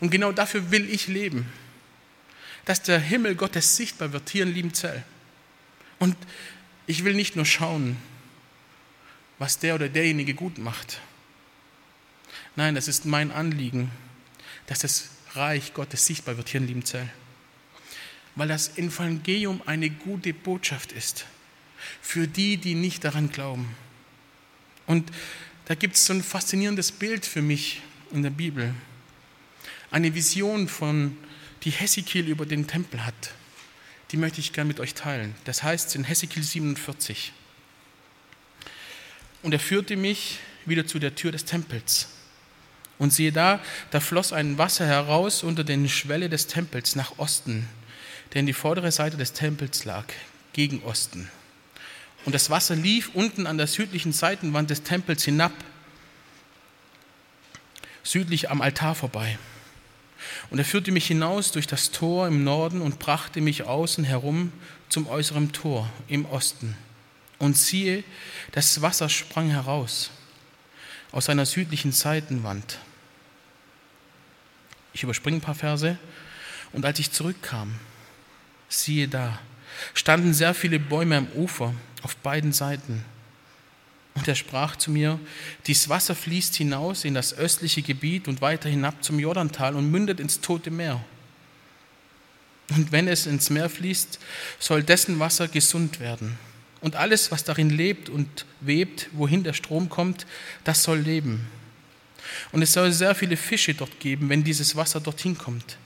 Und 0.00 0.10
genau 0.10 0.32
dafür 0.32 0.70
will 0.70 0.88
ich 0.88 1.08
leben. 1.08 1.46
Dass 2.64 2.82
der 2.82 2.98
Himmel 2.98 3.34
Gottes 3.34 3.76
sichtbar 3.76 4.12
wird 4.12 4.30
hier 4.30 4.44
in 4.44 4.54
Liebenzell. 4.54 5.04
Und 5.98 6.16
ich 6.86 7.04
will 7.04 7.14
nicht 7.14 7.36
nur 7.36 7.44
schauen, 7.44 7.96
was 9.38 9.58
der 9.58 9.74
oder 9.74 9.88
derjenige 9.88 10.34
gut 10.34 10.58
macht. 10.58 11.00
Nein, 12.56 12.74
das 12.74 12.88
ist 12.88 13.04
mein 13.04 13.30
Anliegen, 13.30 13.90
dass 14.66 14.80
das 14.80 15.10
Reich 15.34 15.74
Gottes 15.74 16.06
sichtbar 16.06 16.36
wird 16.36 16.48
hier 16.48 16.60
in 16.60 16.66
Liebenzell. 16.66 17.08
Weil 18.38 18.46
das 18.46 18.78
Evangelium 18.78 19.60
eine 19.66 19.90
gute 19.90 20.32
Botschaft 20.32 20.92
ist 20.92 21.26
für 22.00 22.28
die, 22.28 22.56
die 22.56 22.76
nicht 22.76 23.02
daran 23.02 23.32
glauben. 23.32 23.74
Und 24.86 25.10
da 25.64 25.74
gibt 25.74 25.96
es 25.96 26.06
so 26.06 26.12
ein 26.12 26.22
faszinierendes 26.22 26.92
Bild 26.92 27.26
für 27.26 27.42
mich 27.42 27.82
in 28.12 28.22
der 28.22 28.30
Bibel. 28.30 28.72
Eine 29.90 30.14
Vision 30.14 30.68
von, 30.68 31.16
die 31.64 31.70
Hesekiel 31.70 32.28
über 32.28 32.46
den 32.46 32.68
Tempel 32.68 33.04
hat. 33.04 33.32
Die 34.12 34.16
möchte 34.16 34.38
ich 34.38 34.52
gerne 34.52 34.68
mit 34.68 34.78
euch 34.78 34.94
teilen. 34.94 35.34
Das 35.44 35.64
heißt 35.64 35.96
in 35.96 36.04
Hesekiel 36.04 36.44
47. 36.44 37.32
Und 39.42 39.52
er 39.52 39.58
führte 39.58 39.96
mich 39.96 40.38
wieder 40.64 40.86
zu 40.86 41.00
der 41.00 41.16
Tür 41.16 41.32
des 41.32 41.44
Tempels. 41.44 42.06
Und 42.98 43.12
siehe 43.12 43.32
da, 43.32 43.60
da 43.90 43.98
floss 43.98 44.32
ein 44.32 44.58
Wasser 44.58 44.86
heraus 44.86 45.42
unter 45.42 45.64
den 45.64 45.88
Schwelle 45.88 46.28
des 46.28 46.46
Tempels 46.46 46.94
nach 46.94 47.18
Osten, 47.18 47.68
der 48.32 48.40
in 48.40 48.46
die 48.46 48.52
vordere 48.52 48.92
Seite 48.92 49.16
des 49.16 49.32
Tempels 49.32 49.84
lag, 49.84 50.04
gegen 50.52 50.82
Osten. 50.82 51.30
Und 52.24 52.34
das 52.34 52.50
Wasser 52.50 52.74
lief 52.74 53.10
unten 53.14 53.46
an 53.46 53.58
der 53.58 53.66
südlichen 53.66 54.12
Seitenwand 54.12 54.70
des 54.70 54.82
Tempels 54.82 55.24
hinab, 55.24 55.52
südlich 58.02 58.50
am 58.50 58.60
Altar 58.60 58.94
vorbei. 58.94 59.38
Und 60.50 60.58
er 60.58 60.64
führte 60.64 60.90
mich 60.90 61.06
hinaus 61.06 61.52
durch 61.52 61.66
das 61.66 61.90
Tor 61.90 62.26
im 62.26 62.44
Norden 62.44 62.80
und 62.80 62.98
brachte 62.98 63.40
mich 63.40 63.64
außen 63.64 64.04
herum 64.04 64.52
zum 64.88 65.06
äußeren 65.06 65.52
Tor 65.52 65.88
im 66.08 66.26
Osten. 66.26 66.76
Und 67.38 67.56
siehe, 67.56 68.02
das 68.52 68.82
Wasser 68.82 69.08
sprang 69.08 69.48
heraus 69.50 70.10
aus 71.12 71.26
seiner 71.26 71.46
südlichen 71.46 71.92
Seitenwand. 71.92 72.78
Ich 74.92 75.02
überspringe 75.02 75.38
ein 75.38 75.42
paar 75.42 75.54
Verse. 75.54 75.96
Und 76.72 76.84
als 76.84 76.98
ich 76.98 77.12
zurückkam, 77.12 77.74
siehe 78.68 79.08
da, 79.08 79.38
standen 79.94 80.34
sehr 80.34 80.54
viele 80.54 80.78
Bäume 80.78 81.16
am 81.16 81.28
Ufer 81.34 81.74
auf 82.02 82.16
beiden 82.16 82.52
Seiten. 82.52 83.04
Und 84.14 84.26
er 84.26 84.34
sprach 84.34 84.76
zu 84.76 84.90
mir, 84.90 85.20
dies 85.66 85.88
Wasser 85.88 86.14
fließt 86.14 86.56
hinaus 86.56 87.04
in 87.04 87.14
das 87.14 87.34
östliche 87.34 87.82
Gebiet 87.82 88.26
und 88.26 88.40
weiter 88.40 88.68
hinab 88.68 89.04
zum 89.04 89.18
Jordantal 89.18 89.76
und 89.76 89.90
mündet 89.90 90.18
ins 90.18 90.40
Tote 90.40 90.70
Meer. 90.70 91.04
Und 92.70 92.92
wenn 92.92 93.08
es 93.08 93.26
ins 93.26 93.48
Meer 93.48 93.70
fließt, 93.70 94.18
soll 94.58 94.82
dessen 94.82 95.18
Wasser 95.20 95.48
gesund 95.48 96.00
werden. 96.00 96.36
Und 96.80 96.96
alles, 96.96 97.30
was 97.30 97.44
darin 97.44 97.70
lebt 97.70 98.08
und 98.08 98.44
webt, 98.60 99.08
wohin 99.12 99.42
der 99.42 99.52
Strom 99.52 99.88
kommt, 99.88 100.26
das 100.64 100.82
soll 100.82 100.98
leben. 100.98 101.46
Und 102.52 102.62
es 102.62 102.72
soll 102.72 102.92
sehr 102.92 103.14
viele 103.14 103.36
Fische 103.36 103.74
dort 103.74 104.00
geben, 104.00 104.28
wenn 104.28 104.44
dieses 104.44 104.76
Wasser 104.76 105.00
dorthin 105.00 105.38
kommt. 105.38 105.78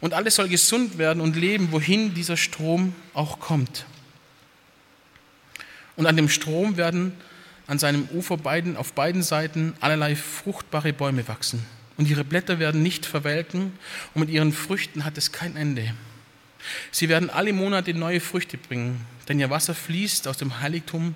Und 0.00 0.14
alles 0.14 0.36
soll 0.36 0.48
gesund 0.48 0.98
werden 0.98 1.20
und 1.20 1.36
leben, 1.36 1.72
wohin 1.72 2.14
dieser 2.14 2.36
Strom 2.36 2.94
auch 3.12 3.38
kommt. 3.38 3.84
Und 5.96 6.06
an 6.06 6.16
dem 6.16 6.28
Strom 6.28 6.76
werden 6.76 7.12
an 7.66 7.78
seinem 7.78 8.08
Ufer 8.12 8.36
beiden, 8.36 8.76
auf 8.76 8.94
beiden 8.94 9.22
Seiten 9.22 9.74
allerlei 9.80 10.16
fruchtbare 10.16 10.92
Bäume 10.92 11.28
wachsen. 11.28 11.64
Und 11.96 12.08
ihre 12.08 12.24
Blätter 12.24 12.58
werden 12.58 12.82
nicht 12.82 13.04
verwelken 13.04 13.72
und 14.14 14.20
mit 14.20 14.30
ihren 14.30 14.52
Früchten 14.52 15.04
hat 15.04 15.18
es 15.18 15.32
kein 15.32 15.56
Ende. 15.56 15.94
Sie 16.90 17.08
werden 17.08 17.30
alle 17.30 17.52
Monate 17.52 17.92
neue 17.94 18.20
Früchte 18.20 18.56
bringen, 18.56 19.04
denn 19.28 19.38
ihr 19.38 19.50
Wasser 19.50 19.74
fließt 19.74 20.26
aus 20.26 20.38
dem 20.38 20.60
Heiligtum. 20.60 21.14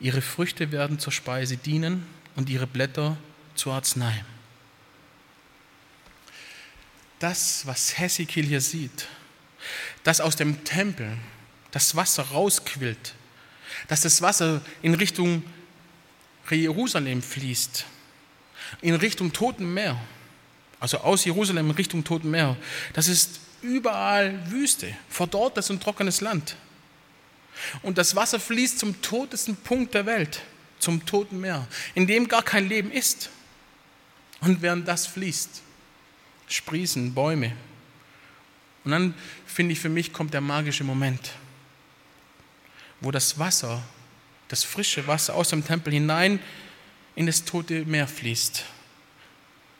Ihre 0.00 0.20
Früchte 0.20 0.72
werden 0.72 0.98
zur 0.98 1.12
Speise 1.12 1.56
dienen 1.56 2.04
und 2.34 2.50
ihre 2.50 2.66
Blätter 2.66 3.16
zur 3.54 3.74
Arznei. 3.74 4.24
Das, 7.22 7.64
was 7.68 8.00
Hesekiel 8.00 8.44
hier 8.44 8.60
sieht, 8.60 9.06
dass 10.02 10.20
aus 10.20 10.34
dem 10.34 10.64
Tempel 10.64 11.16
das 11.70 11.94
Wasser 11.94 12.24
rausquillt, 12.24 13.14
dass 13.86 14.00
das 14.00 14.22
Wasser 14.22 14.60
in 14.82 14.94
Richtung 14.94 15.44
Jerusalem 16.50 17.22
fließt, 17.22 17.86
in 18.80 18.96
Richtung 18.96 19.32
Toten 19.32 19.72
Meer, 19.72 20.00
also 20.80 20.98
aus 20.98 21.24
Jerusalem 21.24 21.70
in 21.70 21.76
Richtung 21.76 22.02
Toten 22.02 22.28
Meer, 22.28 22.56
das 22.92 23.06
ist 23.06 23.38
überall 23.60 24.50
Wüste, 24.50 24.92
verdorrtes 25.08 25.70
und 25.70 25.80
trockenes 25.80 26.22
Land. 26.22 26.56
Und 27.82 27.98
das 27.98 28.16
Wasser 28.16 28.40
fließt 28.40 28.80
zum 28.80 29.00
totesten 29.00 29.54
Punkt 29.54 29.94
der 29.94 30.06
Welt, 30.06 30.42
zum 30.80 31.06
Toten 31.06 31.40
Meer, 31.40 31.68
in 31.94 32.08
dem 32.08 32.26
gar 32.26 32.42
kein 32.42 32.68
Leben 32.68 32.90
ist. 32.90 33.30
Und 34.40 34.60
während 34.60 34.88
das 34.88 35.06
fließt, 35.06 35.62
sprießen 36.52 37.14
Bäume. 37.14 37.52
Und 38.84 38.90
dann, 38.90 39.14
finde 39.46 39.72
ich, 39.72 39.80
für 39.80 39.88
mich 39.88 40.12
kommt 40.12 40.34
der 40.34 40.40
magische 40.40 40.84
Moment, 40.84 41.32
wo 43.00 43.10
das 43.10 43.38
Wasser, 43.38 43.82
das 44.48 44.64
frische 44.64 45.06
Wasser 45.06 45.34
aus 45.34 45.48
dem 45.48 45.64
Tempel 45.64 45.92
hinein 45.92 46.40
in 47.14 47.26
das 47.26 47.44
tote 47.44 47.84
Meer 47.84 48.08
fließt. 48.08 48.64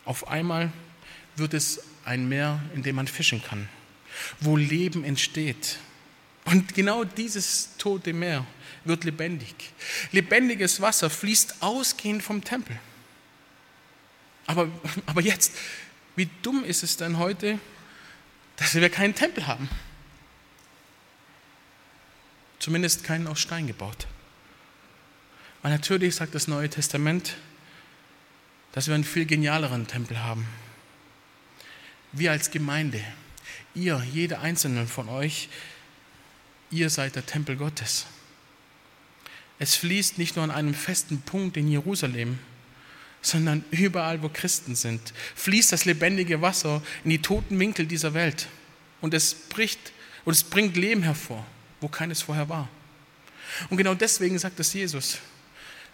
Auf 0.05 0.29
einmal 0.29 0.73
wird 1.37 1.55
es 1.55 1.81
ein 2.05 2.29
Meer, 2.29 2.61
in 2.75 2.83
dem 2.83 2.97
man 2.97 3.07
fischen 3.07 3.43
kann, 3.43 3.69
wo 4.41 4.57
Leben 4.57 5.05
entsteht. 5.05 5.79
Und 6.45 6.75
genau 6.75 7.05
dieses 7.05 7.71
tote 7.79 8.13
Meer 8.13 8.45
wird 8.85 9.05
lebendig. 9.05 9.55
Lebendiges 10.11 10.81
Wasser 10.81 11.09
fließt 11.09 11.57
ausgehend 11.61 12.23
vom 12.23 12.43
Tempel. 12.43 12.79
Aber, 14.47 14.69
aber 15.07 15.21
jetzt, 15.21 15.53
wie 16.17 16.29
dumm 16.43 16.65
ist 16.65 16.83
es 16.83 16.97
denn 16.97 17.19
heute, 17.19 17.59
dass 18.57 18.75
wir 18.75 18.89
keinen 18.91 19.15
Tempel 19.15 19.47
haben? 19.47 19.69
Zumindest 22.59 23.05
keinen 23.05 23.27
aus 23.27 23.41
Stein 23.41 23.67
gebaut. 23.67 24.07
Weil 25.63 25.73
natürlich 25.73 26.17
sagt 26.17 26.35
das 26.35 26.49
Neue 26.49 26.69
Testament, 26.69 27.37
dass 28.73 28.89
wir 28.89 28.95
einen 28.95 29.05
viel 29.05 29.27
genialeren 29.27 29.87
Tempel 29.87 30.23
haben. 30.23 30.47
Wir 32.13 32.33
als 32.33 32.51
Gemeinde, 32.51 33.03
ihr, 33.75 34.03
jeder 34.13 34.41
einzelne 34.41 34.87
von 34.87 35.09
euch, 35.09 35.49
ihr 36.71 36.91
seid 36.91 37.17
der 37.17 37.27
Tempel 37.27 37.57
Gottes. 37.57 38.07
Es 39.59 39.77
fließt 39.77 40.19
nicht 40.19 40.37
nur 40.37 40.45
an 40.45 40.51
einem 40.51 40.75
festen 40.75 41.23
Punkt 41.23 41.57
in 41.57 41.69
Jerusalem, 41.69 42.39
sondern 43.23 43.65
überall, 43.71 44.21
wo 44.23 44.29
Christen 44.29 44.75
sind, 44.75 45.01
fließt 45.37 45.73
das 45.73 45.85
lebendige 45.85 46.43
Wasser 46.43 46.83
in 47.05 47.11
die 47.11 47.23
toten 47.23 47.59
Winkel 47.59 47.87
dieser 47.87 48.15
Welt. 48.15 48.49
Und 49.01 49.15
es, 49.15 49.35
bricht, 49.35 49.93
und 50.25 50.33
es 50.33 50.43
bringt 50.43 50.77
Leben 50.77 51.05
hervor, 51.05 51.47
wo 51.81 51.89
keines 51.89 52.23
vorher 52.23 52.49
war. 52.49 52.69
Und 53.71 53.77
genau 53.77 53.95
deswegen 53.95 54.39
sagt 54.39 54.59
es 54.61 54.73
Jesus, 54.73 55.19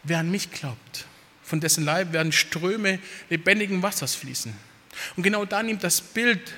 wer 0.02 0.18
an 0.18 0.30
mich 0.30 0.50
glaubt, 0.50 1.06
von 1.42 1.60
dessen 1.60 1.84
Leib 1.84 2.12
werden 2.12 2.32
Ströme 2.32 2.98
lebendigen 3.28 3.82
Wassers 3.82 4.14
fließen. 4.14 4.52
Und 5.16 5.22
genau 5.22 5.44
da 5.44 5.62
nimmt 5.62 5.84
das 5.84 6.00
Bild, 6.00 6.52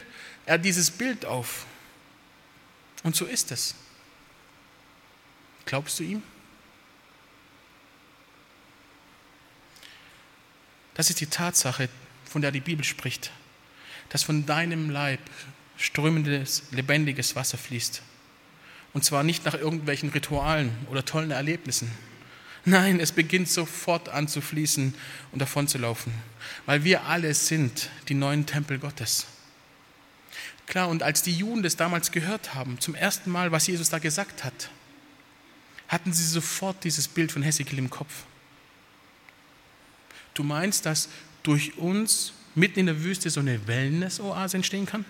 er 0.46 0.58
dieses 0.58 0.90
Bild 0.90 1.24
auf. 1.24 1.66
Und 3.02 3.16
so 3.16 3.24
ist 3.24 3.50
es. 3.50 3.74
Glaubst 5.66 5.98
du 6.00 6.04
ihm? 6.04 6.22
Das 10.94 11.10
ist 11.10 11.20
die 11.20 11.26
Tatsache, 11.26 11.88
von 12.24 12.42
der 12.42 12.52
die 12.52 12.60
Bibel 12.60 12.84
spricht, 12.84 13.30
dass 14.08 14.22
von 14.22 14.46
deinem 14.46 14.90
Leib 14.90 15.20
strömendes, 15.76 16.64
lebendiges 16.70 17.36
Wasser 17.36 17.58
fließt. 17.58 18.02
Und 18.92 19.04
zwar 19.04 19.22
nicht 19.22 19.44
nach 19.44 19.54
irgendwelchen 19.54 20.10
Ritualen 20.10 20.70
oder 20.90 21.04
tollen 21.04 21.30
Erlebnissen. 21.30 21.90
Nein, 22.64 23.00
es 23.00 23.12
beginnt 23.12 23.48
sofort 23.48 24.08
an 24.10 24.28
zu 24.28 24.40
fließen 24.40 24.94
und 25.32 25.38
davon 25.38 25.66
zu 25.66 25.78
laufen, 25.78 26.12
weil 26.66 26.84
wir 26.84 27.04
alle 27.04 27.32
sind 27.32 27.88
die 28.08 28.14
neuen 28.14 28.44
Tempel 28.44 28.78
Gottes. 28.78 29.26
Klar, 30.66 30.88
und 30.88 31.02
als 31.02 31.22
die 31.22 31.32
Juden 31.32 31.62
das 31.62 31.76
damals 31.76 32.12
gehört 32.12 32.54
haben, 32.54 32.78
zum 32.78 32.94
ersten 32.94 33.30
Mal, 33.30 33.50
was 33.50 33.66
Jesus 33.66 33.88
da 33.88 33.98
gesagt 33.98 34.44
hat, 34.44 34.70
hatten 35.88 36.12
sie 36.12 36.24
sofort 36.24 36.84
dieses 36.84 37.08
Bild 37.08 37.32
von 37.32 37.42
Hesekiel 37.42 37.78
im 37.78 37.90
Kopf. 37.90 38.24
Du 40.40 40.44
meinst, 40.44 40.86
dass 40.86 41.10
durch 41.42 41.76
uns 41.76 42.32
mitten 42.54 42.80
in 42.80 42.86
der 42.86 43.04
Wüste 43.04 43.28
so 43.28 43.40
eine 43.40 43.66
Wellness-Oase 43.66 44.56
entstehen 44.56 44.86
kann? 44.86 45.04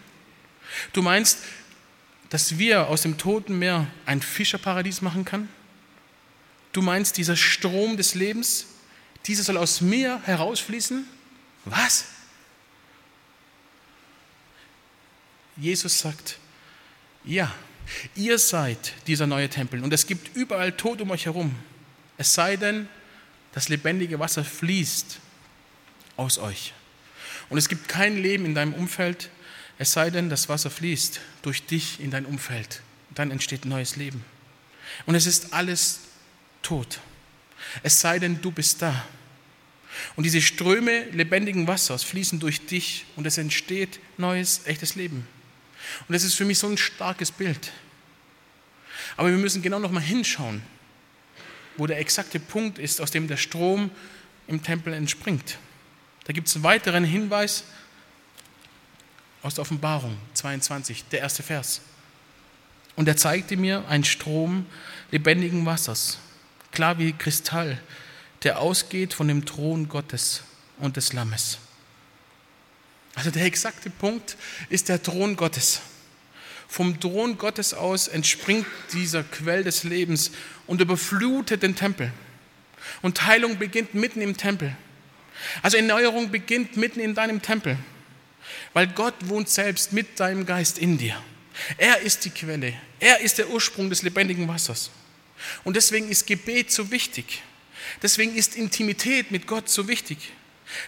Du 0.92 1.02
meinst, 1.02 1.38
dass 2.30 2.58
wir 2.58 2.88
aus 2.88 3.02
dem 3.02 3.16
Toten 3.16 3.56
Meer 3.56 3.86
ein 4.06 4.22
Fischerparadies 4.22 5.02
machen 5.02 5.24
kann? 5.24 5.48
Du 6.72 6.82
meinst, 6.82 7.16
dieser 7.16 7.36
Strom 7.36 7.96
des 7.96 8.16
Lebens, 8.16 8.66
dieser 9.26 9.44
soll 9.44 9.56
aus 9.56 9.80
mir 9.80 10.20
herausfließen? 10.24 11.06
Was? 11.64 12.06
Jesus 15.56 15.96
sagt, 16.00 16.38
ja, 17.22 17.54
ihr 18.16 18.36
seid 18.40 18.94
dieser 19.06 19.28
neue 19.28 19.48
Tempel 19.48 19.84
und 19.84 19.92
es 19.92 20.08
gibt 20.08 20.34
überall 20.36 20.72
Tod 20.72 21.00
um 21.00 21.12
euch 21.12 21.26
herum. 21.26 21.54
Es 22.18 22.34
sei 22.34 22.56
denn, 22.56 22.88
das 23.52 23.68
lebendige 23.68 24.18
Wasser 24.18 24.44
fließt 24.44 25.18
aus 26.16 26.38
euch. 26.38 26.72
Und 27.48 27.58
es 27.58 27.68
gibt 27.68 27.88
kein 27.88 28.22
Leben 28.22 28.44
in 28.44 28.54
deinem 28.54 28.74
Umfeld, 28.74 29.30
es 29.78 29.92
sei 29.92 30.10
denn, 30.10 30.28
das 30.28 30.48
Wasser 30.48 30.70
fließt 30.70 31.20
durch 31.42 31.64
dich 31.64 32.00
in 32.00 32.10
dein 32.10 32.26
Umfeld. 32.26 32.82
Dann 33.14 33.30
entsteht 33.30 33.64
neues 33.64 33.96
Leben. 33.96 34.24
Und 35.06 35.14
es 35.14 35.26
ist 35.26 35.54
alles 35.54 36.00
tot. 36.62 37.00
Es 37.82 38.00
sei 38.00 38.18
denn, 38.18 38.42
du 38.42 38.50
bist 38.50 38.82
da. 38.82 39.06
Und 40.16 40.24
diese 40.24 40.42
Ströme 40.42 41.04
lebendigen 41.10 41.66
Wassers 41.66 42.04
fließen 42.04 42.38
durch 42.38 42.66
dich 42.66 43.06
und 43.16 43.26
es 43.26 43.38
entsteht 43.38 44.00
neues, 44.18 44.66
echtes 44.66 44.94
Leben. 44.94 45.26
Und 46.06 46.12
das 46.12 46.24
ist 46.24 46.34
für 46.34 46.44
mich 46.44 46.58
so 46.58 46.68
ein 46.68 46.78
starkes 46.78 47.32
Bild. 47.32 47.72
Aber 49.16 49.30
wir 49.30 49.38
müssen 49.38 49.62
genau 49.62 49.78
noch 49.78 49.90
mal 49.90 50.00
hinschauen 50.00 50.62
wo 51.76 51.86
der 51.86 51.98
exakte 51.98 52.40
Punkt 52.40 52.78
ist, 52.78 53.00
aus 53.00 53.10
dem 53.10 53.28
der 53.28 53.36
Strom 53.36 53.90
im 54.46 54.62
Tempel 54.62 54.92
entspringt. 54.92 55.58
Da 56.24 56.32
gibt 56.32 56.48
es 56.48 56.54
einen 56.54 56.64
weiteren 56.64 57.04
Hinweis 57.04 57.64
aus 59.42 59.54
der 59.54 59.62
Offenbarung 59.62 60.16
22, 60.34 61.04
der 61.10 61.20
erste 61.20 61.42
Vers. 61.42 61.80
Und 62.96 63.08
er 63.08 63.16
zeigte 63.16 63.56
mir 63.56 63.86
einen 63.88 64.04
Strom 64.04 64.66
lebendigen 65.10 65.64
Wassers, 65.64 66.18
klar 66.72 66.98
wie 66.98 67.12
Kristall, 67.12 67.80
der 68.42 68.60
ausgeht 68.60 69.14
von 69.14 69.28
dem 69.28 69.44
Thron 69.46 69.88
Gottes 69.88 70.42
und 70.78 70.96
des 70.96 71.12
Lammes. 71.12 71.58
Also 73.14 73.30
der 73.30 73.44
exakte 73.44 73.90
Punkt 73.90 74.36
ist 74.68 74.88
der 74.88 75.02
Thron 75.02 75.36
Gottes. 75.36 75.80
Vom 76.70 77.00
Thron 77.00 77.36
Gottes 77.36 77.74
aus 77.74 78.06
entspringt 78.06 78.64
dieser 78.92 79.24
Quell 79.24 79.64
des 79.64 79.82
Lebens 79.82 80.30
und 80.68 80.80
überflutet 80.80 81.64
den 81.64 81.74
Tempel. 81.74 82.12
Und 83.02 83.26
Heilung 83.26 83.58
beginnt 83.58 83.94
mitten 83.94 84.20
im 84.20 84.36
Tempel. 84.36 84.76
Also 85.62 85.78
Erneuerung 85.78 86.30
beginnt 86.30 86.76
mitten 86.76 87.00
in 87.00 87.16
deinem 87.16 87.42
Tempel, 87.42 87.76
weil 88.72 88.86
Gott 88.86 89.14
wohnt 89.22 89.48
selbst 89.48 89.92
mit 89.92 90.20
deinem 90.20 90.46
Geist 90.46 90.78
in 90.78 90.96
dir. 90.96 91.20
Er 91.76 92.02
ist 92.02 92.24
die 92.24 92.30
Quelle, 92.30 92.74
er 93.00 93.18
ist 93.18 93.38
der 93.38 93.50
Ursprung 93.50 93.90
des 93.90 94.02
lebendigen 94.02 94.46
Wassers. 94.46 94.92
Und 95.64 95.74
deswegen 95.74 96.08
ist 96.08 96.28
Gebet 96.28 96.70
so 96.70 96.92
wichtig. 96.92 97.42
Deswegen 98.00 98.36
ist 98.36 98.54
Intimität 98.54 99.32
mit 99.32 99.48
Gott 99.48 99.68
so 99.68 99.88
wichtig. 99.88 100.18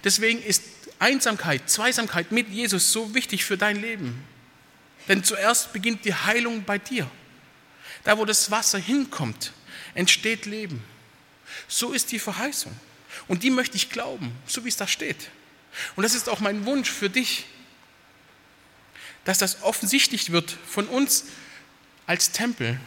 Deswegen 0.04 0.40
ist 0.44 0.62
Einsamkeit, 1.00 1.68
Zweisamkeit 1.68 2.30
mit 2.30 2.50
Jesus 2.50 2.92
so 2.92 3.16
wichtig 3.16 3.44
für 3.44 3.58
dein 3.58 3.82
Leben. 3.82 4.22
Denn 5.08 5.24
zuerst 5.24 5.72
beginnt 5.72 6.04
die 6.04 6.14
Heilung 6.14 6.64
bei 6.64 6.78
dir. 6.78 7.10
Da, 8.04 8.18
wo 8.18 8.24
das 8.24 8.50
Wasser 8.50 8.78
hinkommt, 8.78 9.52
entsteht 9.94 10.46
Leben. 10.46 10.82
So 11.68 11.92
ist 11.92 12.12
die 12.12 12.18
Verheißung. 12.18 12.72
Und 13.28 13.42
die 13.42 13.50
möchte 13.50 13.76
ich 13.76 13.90
glauben, 13.90 14.32
so 14.46 14.64
wie 14.64 14.68
es 14.68 14.76
da 14.76 14.86
steht. 14.86 15.30
Und 15.96 16.02
das 16.02 16.14
ist 16.14 16.28
auch 16.28 16.40
mein 16.40 16.66
Wunsch 16.66 16.90
für 16.90 17.10
dich, 17.10 17.46
dass 19.24 19.38
das 19.38 19.62
offensichtlich 19.62 20.32
wird 20.32 20.56
von 20.66 20.86
uns 20.86 21.26
als 22.06 22.32
Tempel. 22.32 22.80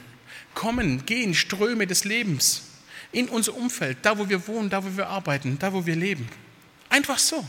Kommen, 0.54 1.06
gehen 1.06 1.34
Ströme 1.34 1.86
des 1.88 2.06
Lebens 2.06 2.63
in 3.12 3.28
unser 3.30 3.56
Umfeld, 3.56 3.97
da 4.01 4.17
wo 4.17 4.30
wir 4.30 4.47
wohnen, 4.47 4.69
da 4.69 4.84
wo 4.84 4.95
wir 4.95 5.08
arbeiten, 5.08 5.60
da 5.60 5.73
wo 5.73 5.86
wir 5.86 5.95
leben. 5.95 6.30
Einfach 6.89 7.17
so. 7.17 7.45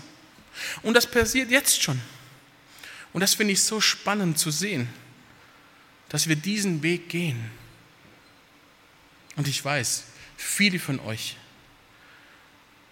Und 0.83 0.95
das 0.95 1.07
passiert 1.07 1.51
jetzt 1.51 1.83
schon. 1.83 2.01
Und 3.17 3.21
das 3.21 3.33
finde 3.33 3.55
ich 3.55 3.63
so 3.63 3.81
spannend 3.81 4.39
zu 4.39 4.51
sehen, 4.51 4.91
dass 6.11 6.29
wir 6.29 6.37
diesen 6.37 6.83
Weg 6.83 7.09
gehen. 7.09 7.51
Und 9.37 9.49
ich 9.49 9.65
weiß, 9.65 10.05
viele 10.37 10.79
von 10.79 11.01
euch 11.01 11.39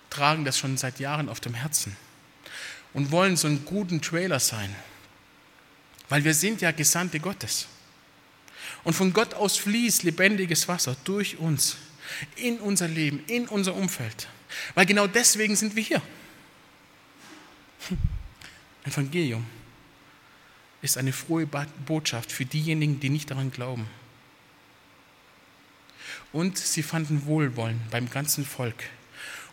tragen 0.08 0.46
das 0.46 0.58
schon 0.58 0.78
seit 0.78 0.98
Jahren 0.98 1.28
auf 1.28 1.40
dem 1.40 1.52
Herzen 1.52 1.94
und 2.94 3.10
wollen 3.10 3.36
so 3.36 3.48
einen 3.48 3.66
guten 3.66 4.00
Trailer 4.00 4.40
sein, 4.40 4.74
weil 6.08 6.24
wir 6.24 6.32
sind 6.32 6.62
ja 6.62 6.70
Gesandte 6.70 7.20
Gottes. 7.20 7.66
Und 8.82 8.94
von 8.94 9.12
Gott 9.12 9.34
aus 9.34 9.58
fließt 9.58 10.04
lebendiges 10.04 10.66
Wasser 10.68 10.96
durch 11.04 11.36
uns, 11.36 11.76
in 12.36 12.60
unser 12.60 12.88
Leben, 12.88 13.22
in 13.26 13.46
unser 13.46 13.74
Umfeld. 13.74 14.26
Weil 14.74 14.86
genau 14.86 15.06
deswegen 15.06 15.54
sind 15.54 15.76
wir 15.76 15.82
hier. 15.82 16.00
Evangelium 18.84 19.44
ist 20.84 20.98
eine 20.98 21.14
frohe 21.14 21.48
Botschaft 21.86 22.30
für 22.30 22.44
diejenigen, 22.44 23.00
die 23.00 23.08
nicht 23.08 23.30
daran 23.30 23.50
glauben. 23.50 23.86
Und 26.30 26.58
sie 26.58 26.82
fanden 26.82 27.24
Wohlwollen 27.24 27.80
beim 27.90 28.10
ganzen 28.10 28.44
Volk. 28.44 28.84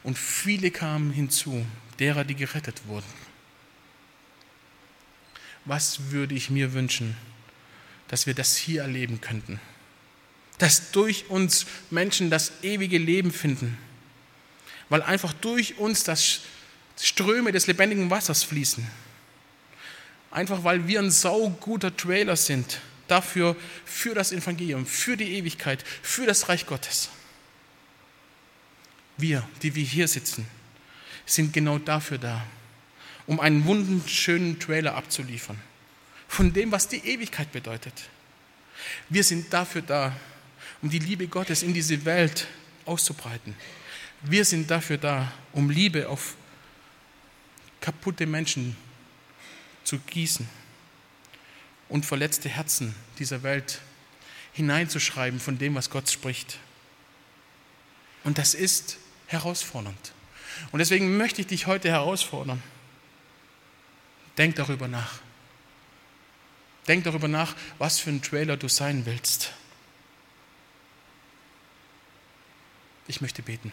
Und 0.04 0.18
viele 0.18 0.72
kamen 0.72 1.14
hinzu, 1.14 1.66
derer, 2.00 2.26
die 2.26 2.36
gerettet 2.36 2.82
wurden. 2.86 3.08
Was 5.64 6.12
würde 6.12 6.36
ich 6.36 6.50
mir 6.50 6.74
wünschen, 6.74 7.16
dass 8.10 8.28
wir 8.28 8.34
das 8.34 8.58
hier 8.58 8.82
erleben 8.82 9.22
könnten? 9.22 9.62
Dass 10.58 10.92
durch 10.92 11.30
uns 11.30 11.66
Menschen 11.92 12.30
das 12.30 12.52
ewige 12.62 12.98
Leben 12.98 13.32
finden, 13.32 13.78
weil 14.90 15.02
einfach 15.02 15.32
durch 15.32 15.78
uns 15.78 16.04
das 16.04 16.42
Ströme 17.00 17.54
des 17.54 17.68
lebendigen 17.68 18.10
Wassers 18.10 18.44
fließen. 18.44 18.86
Einfach 20.32 20.64
weil 20.64 20.88
wir 20.88 21.00
ein 21.00 21.12
sauguter 21.12 21.96
Trailer 21.96 22.38
sind 22.38 22.80
dafür, 23.08 23.58
für 23.86 24.16
das 24.16 24.32
Evangelium, 24.32 24.86
für 24.86 25.18
die 25.18 25.36
Ewigkeit, 25.36 25.84
für 26.02 26.26
das 26.26 26.48
Reich 26.48 26.66
Gottes. 26.66 27.10
Wir, 29.18 29.48
die 29.62 29.76
wir 29.76 29.84
hier 29.84 30.08
sitzen, 30.08 30.48
sind 31.26 31.52
genau 31.52 31.78
dafür 31.78 32.18
da, 32.18 32.46
um 33.28 33.42
einen 33.42 33.66
wunderschönen 33.66 34.58
Trailer 34.60 34.96
abzuliefern. 34.96 35.60
Von 36.30 36.54
dem, 36.54 36.72
was 36.72 36.88
die 36.88 37.06
Ewigkeit 37.06 37.52
bedeutet. 37.52 37.94
Wir 39.10 39.26
sind 39.26 39.52
dafür 39.52 39.82
da, 39.82 40.16
um 40.82 40.90
die 40.90 41.00
Liebe 41.00 41.28
Gottes 41.28 41.62
in 41.62 41.74
diese 41.74 42.06
Welt 42.06 42.48
auszubreiten. 42.86 43.54
Wir 44.22 44.46
sind 44.46 44.72
dafür 44.72 44.98
da, 44.98 45.32
um 45.52 45.70
Liebe 45.70 46.08
auf 46.08 46.36
kaputte 47.82 48.26
Menschen 48.26 48.78
zu 49.84 50.00
gießen 50.00 50.48
und 51.90 52.06
verletzte 52.06 52.50
Herzen 52.50 52.96
dieser 53.20 53.44
Welt 53.44 53.82
hineinzuschreiben 54.54 55.40
von 55.40 55.58
dem, 55.58 55.76
was 55.76 55.90
Gott 55.90 56.10
spricht. 56.10 56.58
Und 58.24 58.38
das 58.38 58.54
ist 58.54 58.98
herausfordernd. 59.28 60.14
Und 60.72 60.80
deswegen 60.80 61.18
möchte 61.18 61.42
ich 61.42 61.48
dich 61.48 61.68
heute 61.68 61.90
herausfordern. 61.90 62.62
Denk 64.38 64.56
darüber 64.56 64.88
nach. 64.88 65.20
Denk 66.88 67.04
darüber 67.04 67.28
nach, 67.28 67.56
was 67.78 68.00
für 68.00 68.10
ein 68.10 68.22
Trailer 68.22 68.58
du 68.58 68.68
sein 68.68 69.06
willst. 69.06 69.54
Ich 73.08 73.22
möchte 73.22 73.42
beten. 73.42 73.72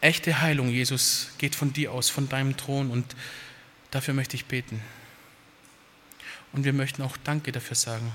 Echte 0.00 0.40
Heilung, 0.40 0.68
Jesus, 0.68 1.30
geht 1.36 1.54
von 1.54 1.72
dir 1.72 1.92
aus, 1.92 2.08
von 2.08 2.28
deinem 2.28 2.56
Thron 2.56 2.90
und 2.90 3.14
dafür 3.90 4.14
möchte 4.14 4.36
ich 4.36 4.46
beten. 4.46 4.80
Und 6.52 6.64
wir 6.64 6.72
möchten 6.72 7.02
auch 7.02 7.16
Danke 7.18 7.52
dafür 7.52 7.76
sagen. 7.76 8.10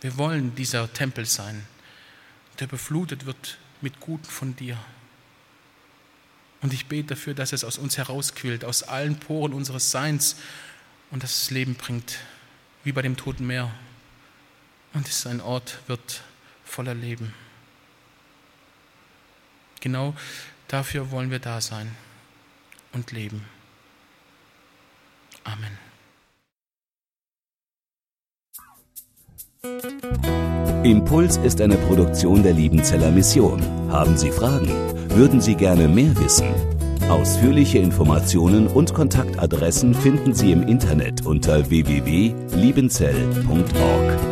Wir 0.00 0.16
wollen 0.16 0.54
dieser 0.54 0.92
Tempel 0.92 1.26
sein, 1.26 1.66
der 2.58 2.66
beflutet 2.66 3.26
wird 3.26 3.58
mit 3.80 4.00
Guten 4.00 4.24
von 4.24 4.56
dir. 4.56 4.78
Und 6.62 6.72
ich 6.72 6.86
bete 6.86 7.08
dafür, 7.08 7.34
dass 7.34 7.52
es 7.52 7.64
aus 7.64 7.76
uns 7.76 7.98
herausquillt, 7.98 8.64
aus 8.64 8.82
allen 8.82 9.18
Poren 9.18 9.52
unseres 9.52 9.90
Seins 9.90 10.36
und 11.10 11.22
dass 11.22 11.42
es 11.42 11.50
Leben 11.50 11.74
bringt, 11.74 12.18
wie 12.84 12.92
bei 12.92 13.02
dem 13.02 13.16
Toten 13.16 13.46
Meer. 13.46 13.70
Und 14.94 15.06
es 15.08 15.26
ein 15.26 15.40
Ort 15.40 15.80
wird 15.86 16.22
voller 16.64 16.94
Leben. 16.94 17.34
Genau 19.82 20.14
dafür 20.68 21.10
wollen 21.10 21.30
wir 21.30 21.40
da 21.40 21.60
sein 21.60 21.94
und 22.92 23.12
leben. 23.12 23.44
Amen. 25.44 25.76
Impuls 30.84 31.36
ist 31.36 31.60
eine 31.60 31.76
Produktion 31.76 32.42
der 32.42 32.52
Liebenzeller 32.52 33.10
Mission. 33.10 33.62
Haben 33.90 34.16
Sie 34.16 34.30
Fragen? 34.30 34.68
Würden 35.10 35.40
Sie 35.40 35.56
gerne 35.56 35.88
mehr 35.88 36.16
wissen? 36.18 36.54
Ausführliche 37.08 37.78
Informationen 37.78 38.68
und 38.68 38.94
Kontaktadressen 38.94 39.94
finden 39.94 40.34
Sie 40.34 40.52
im 40.52 40.62
Internet 40.62 41.26
unter 41.26 41.68
www.liebenzell.org. 41.68 44.31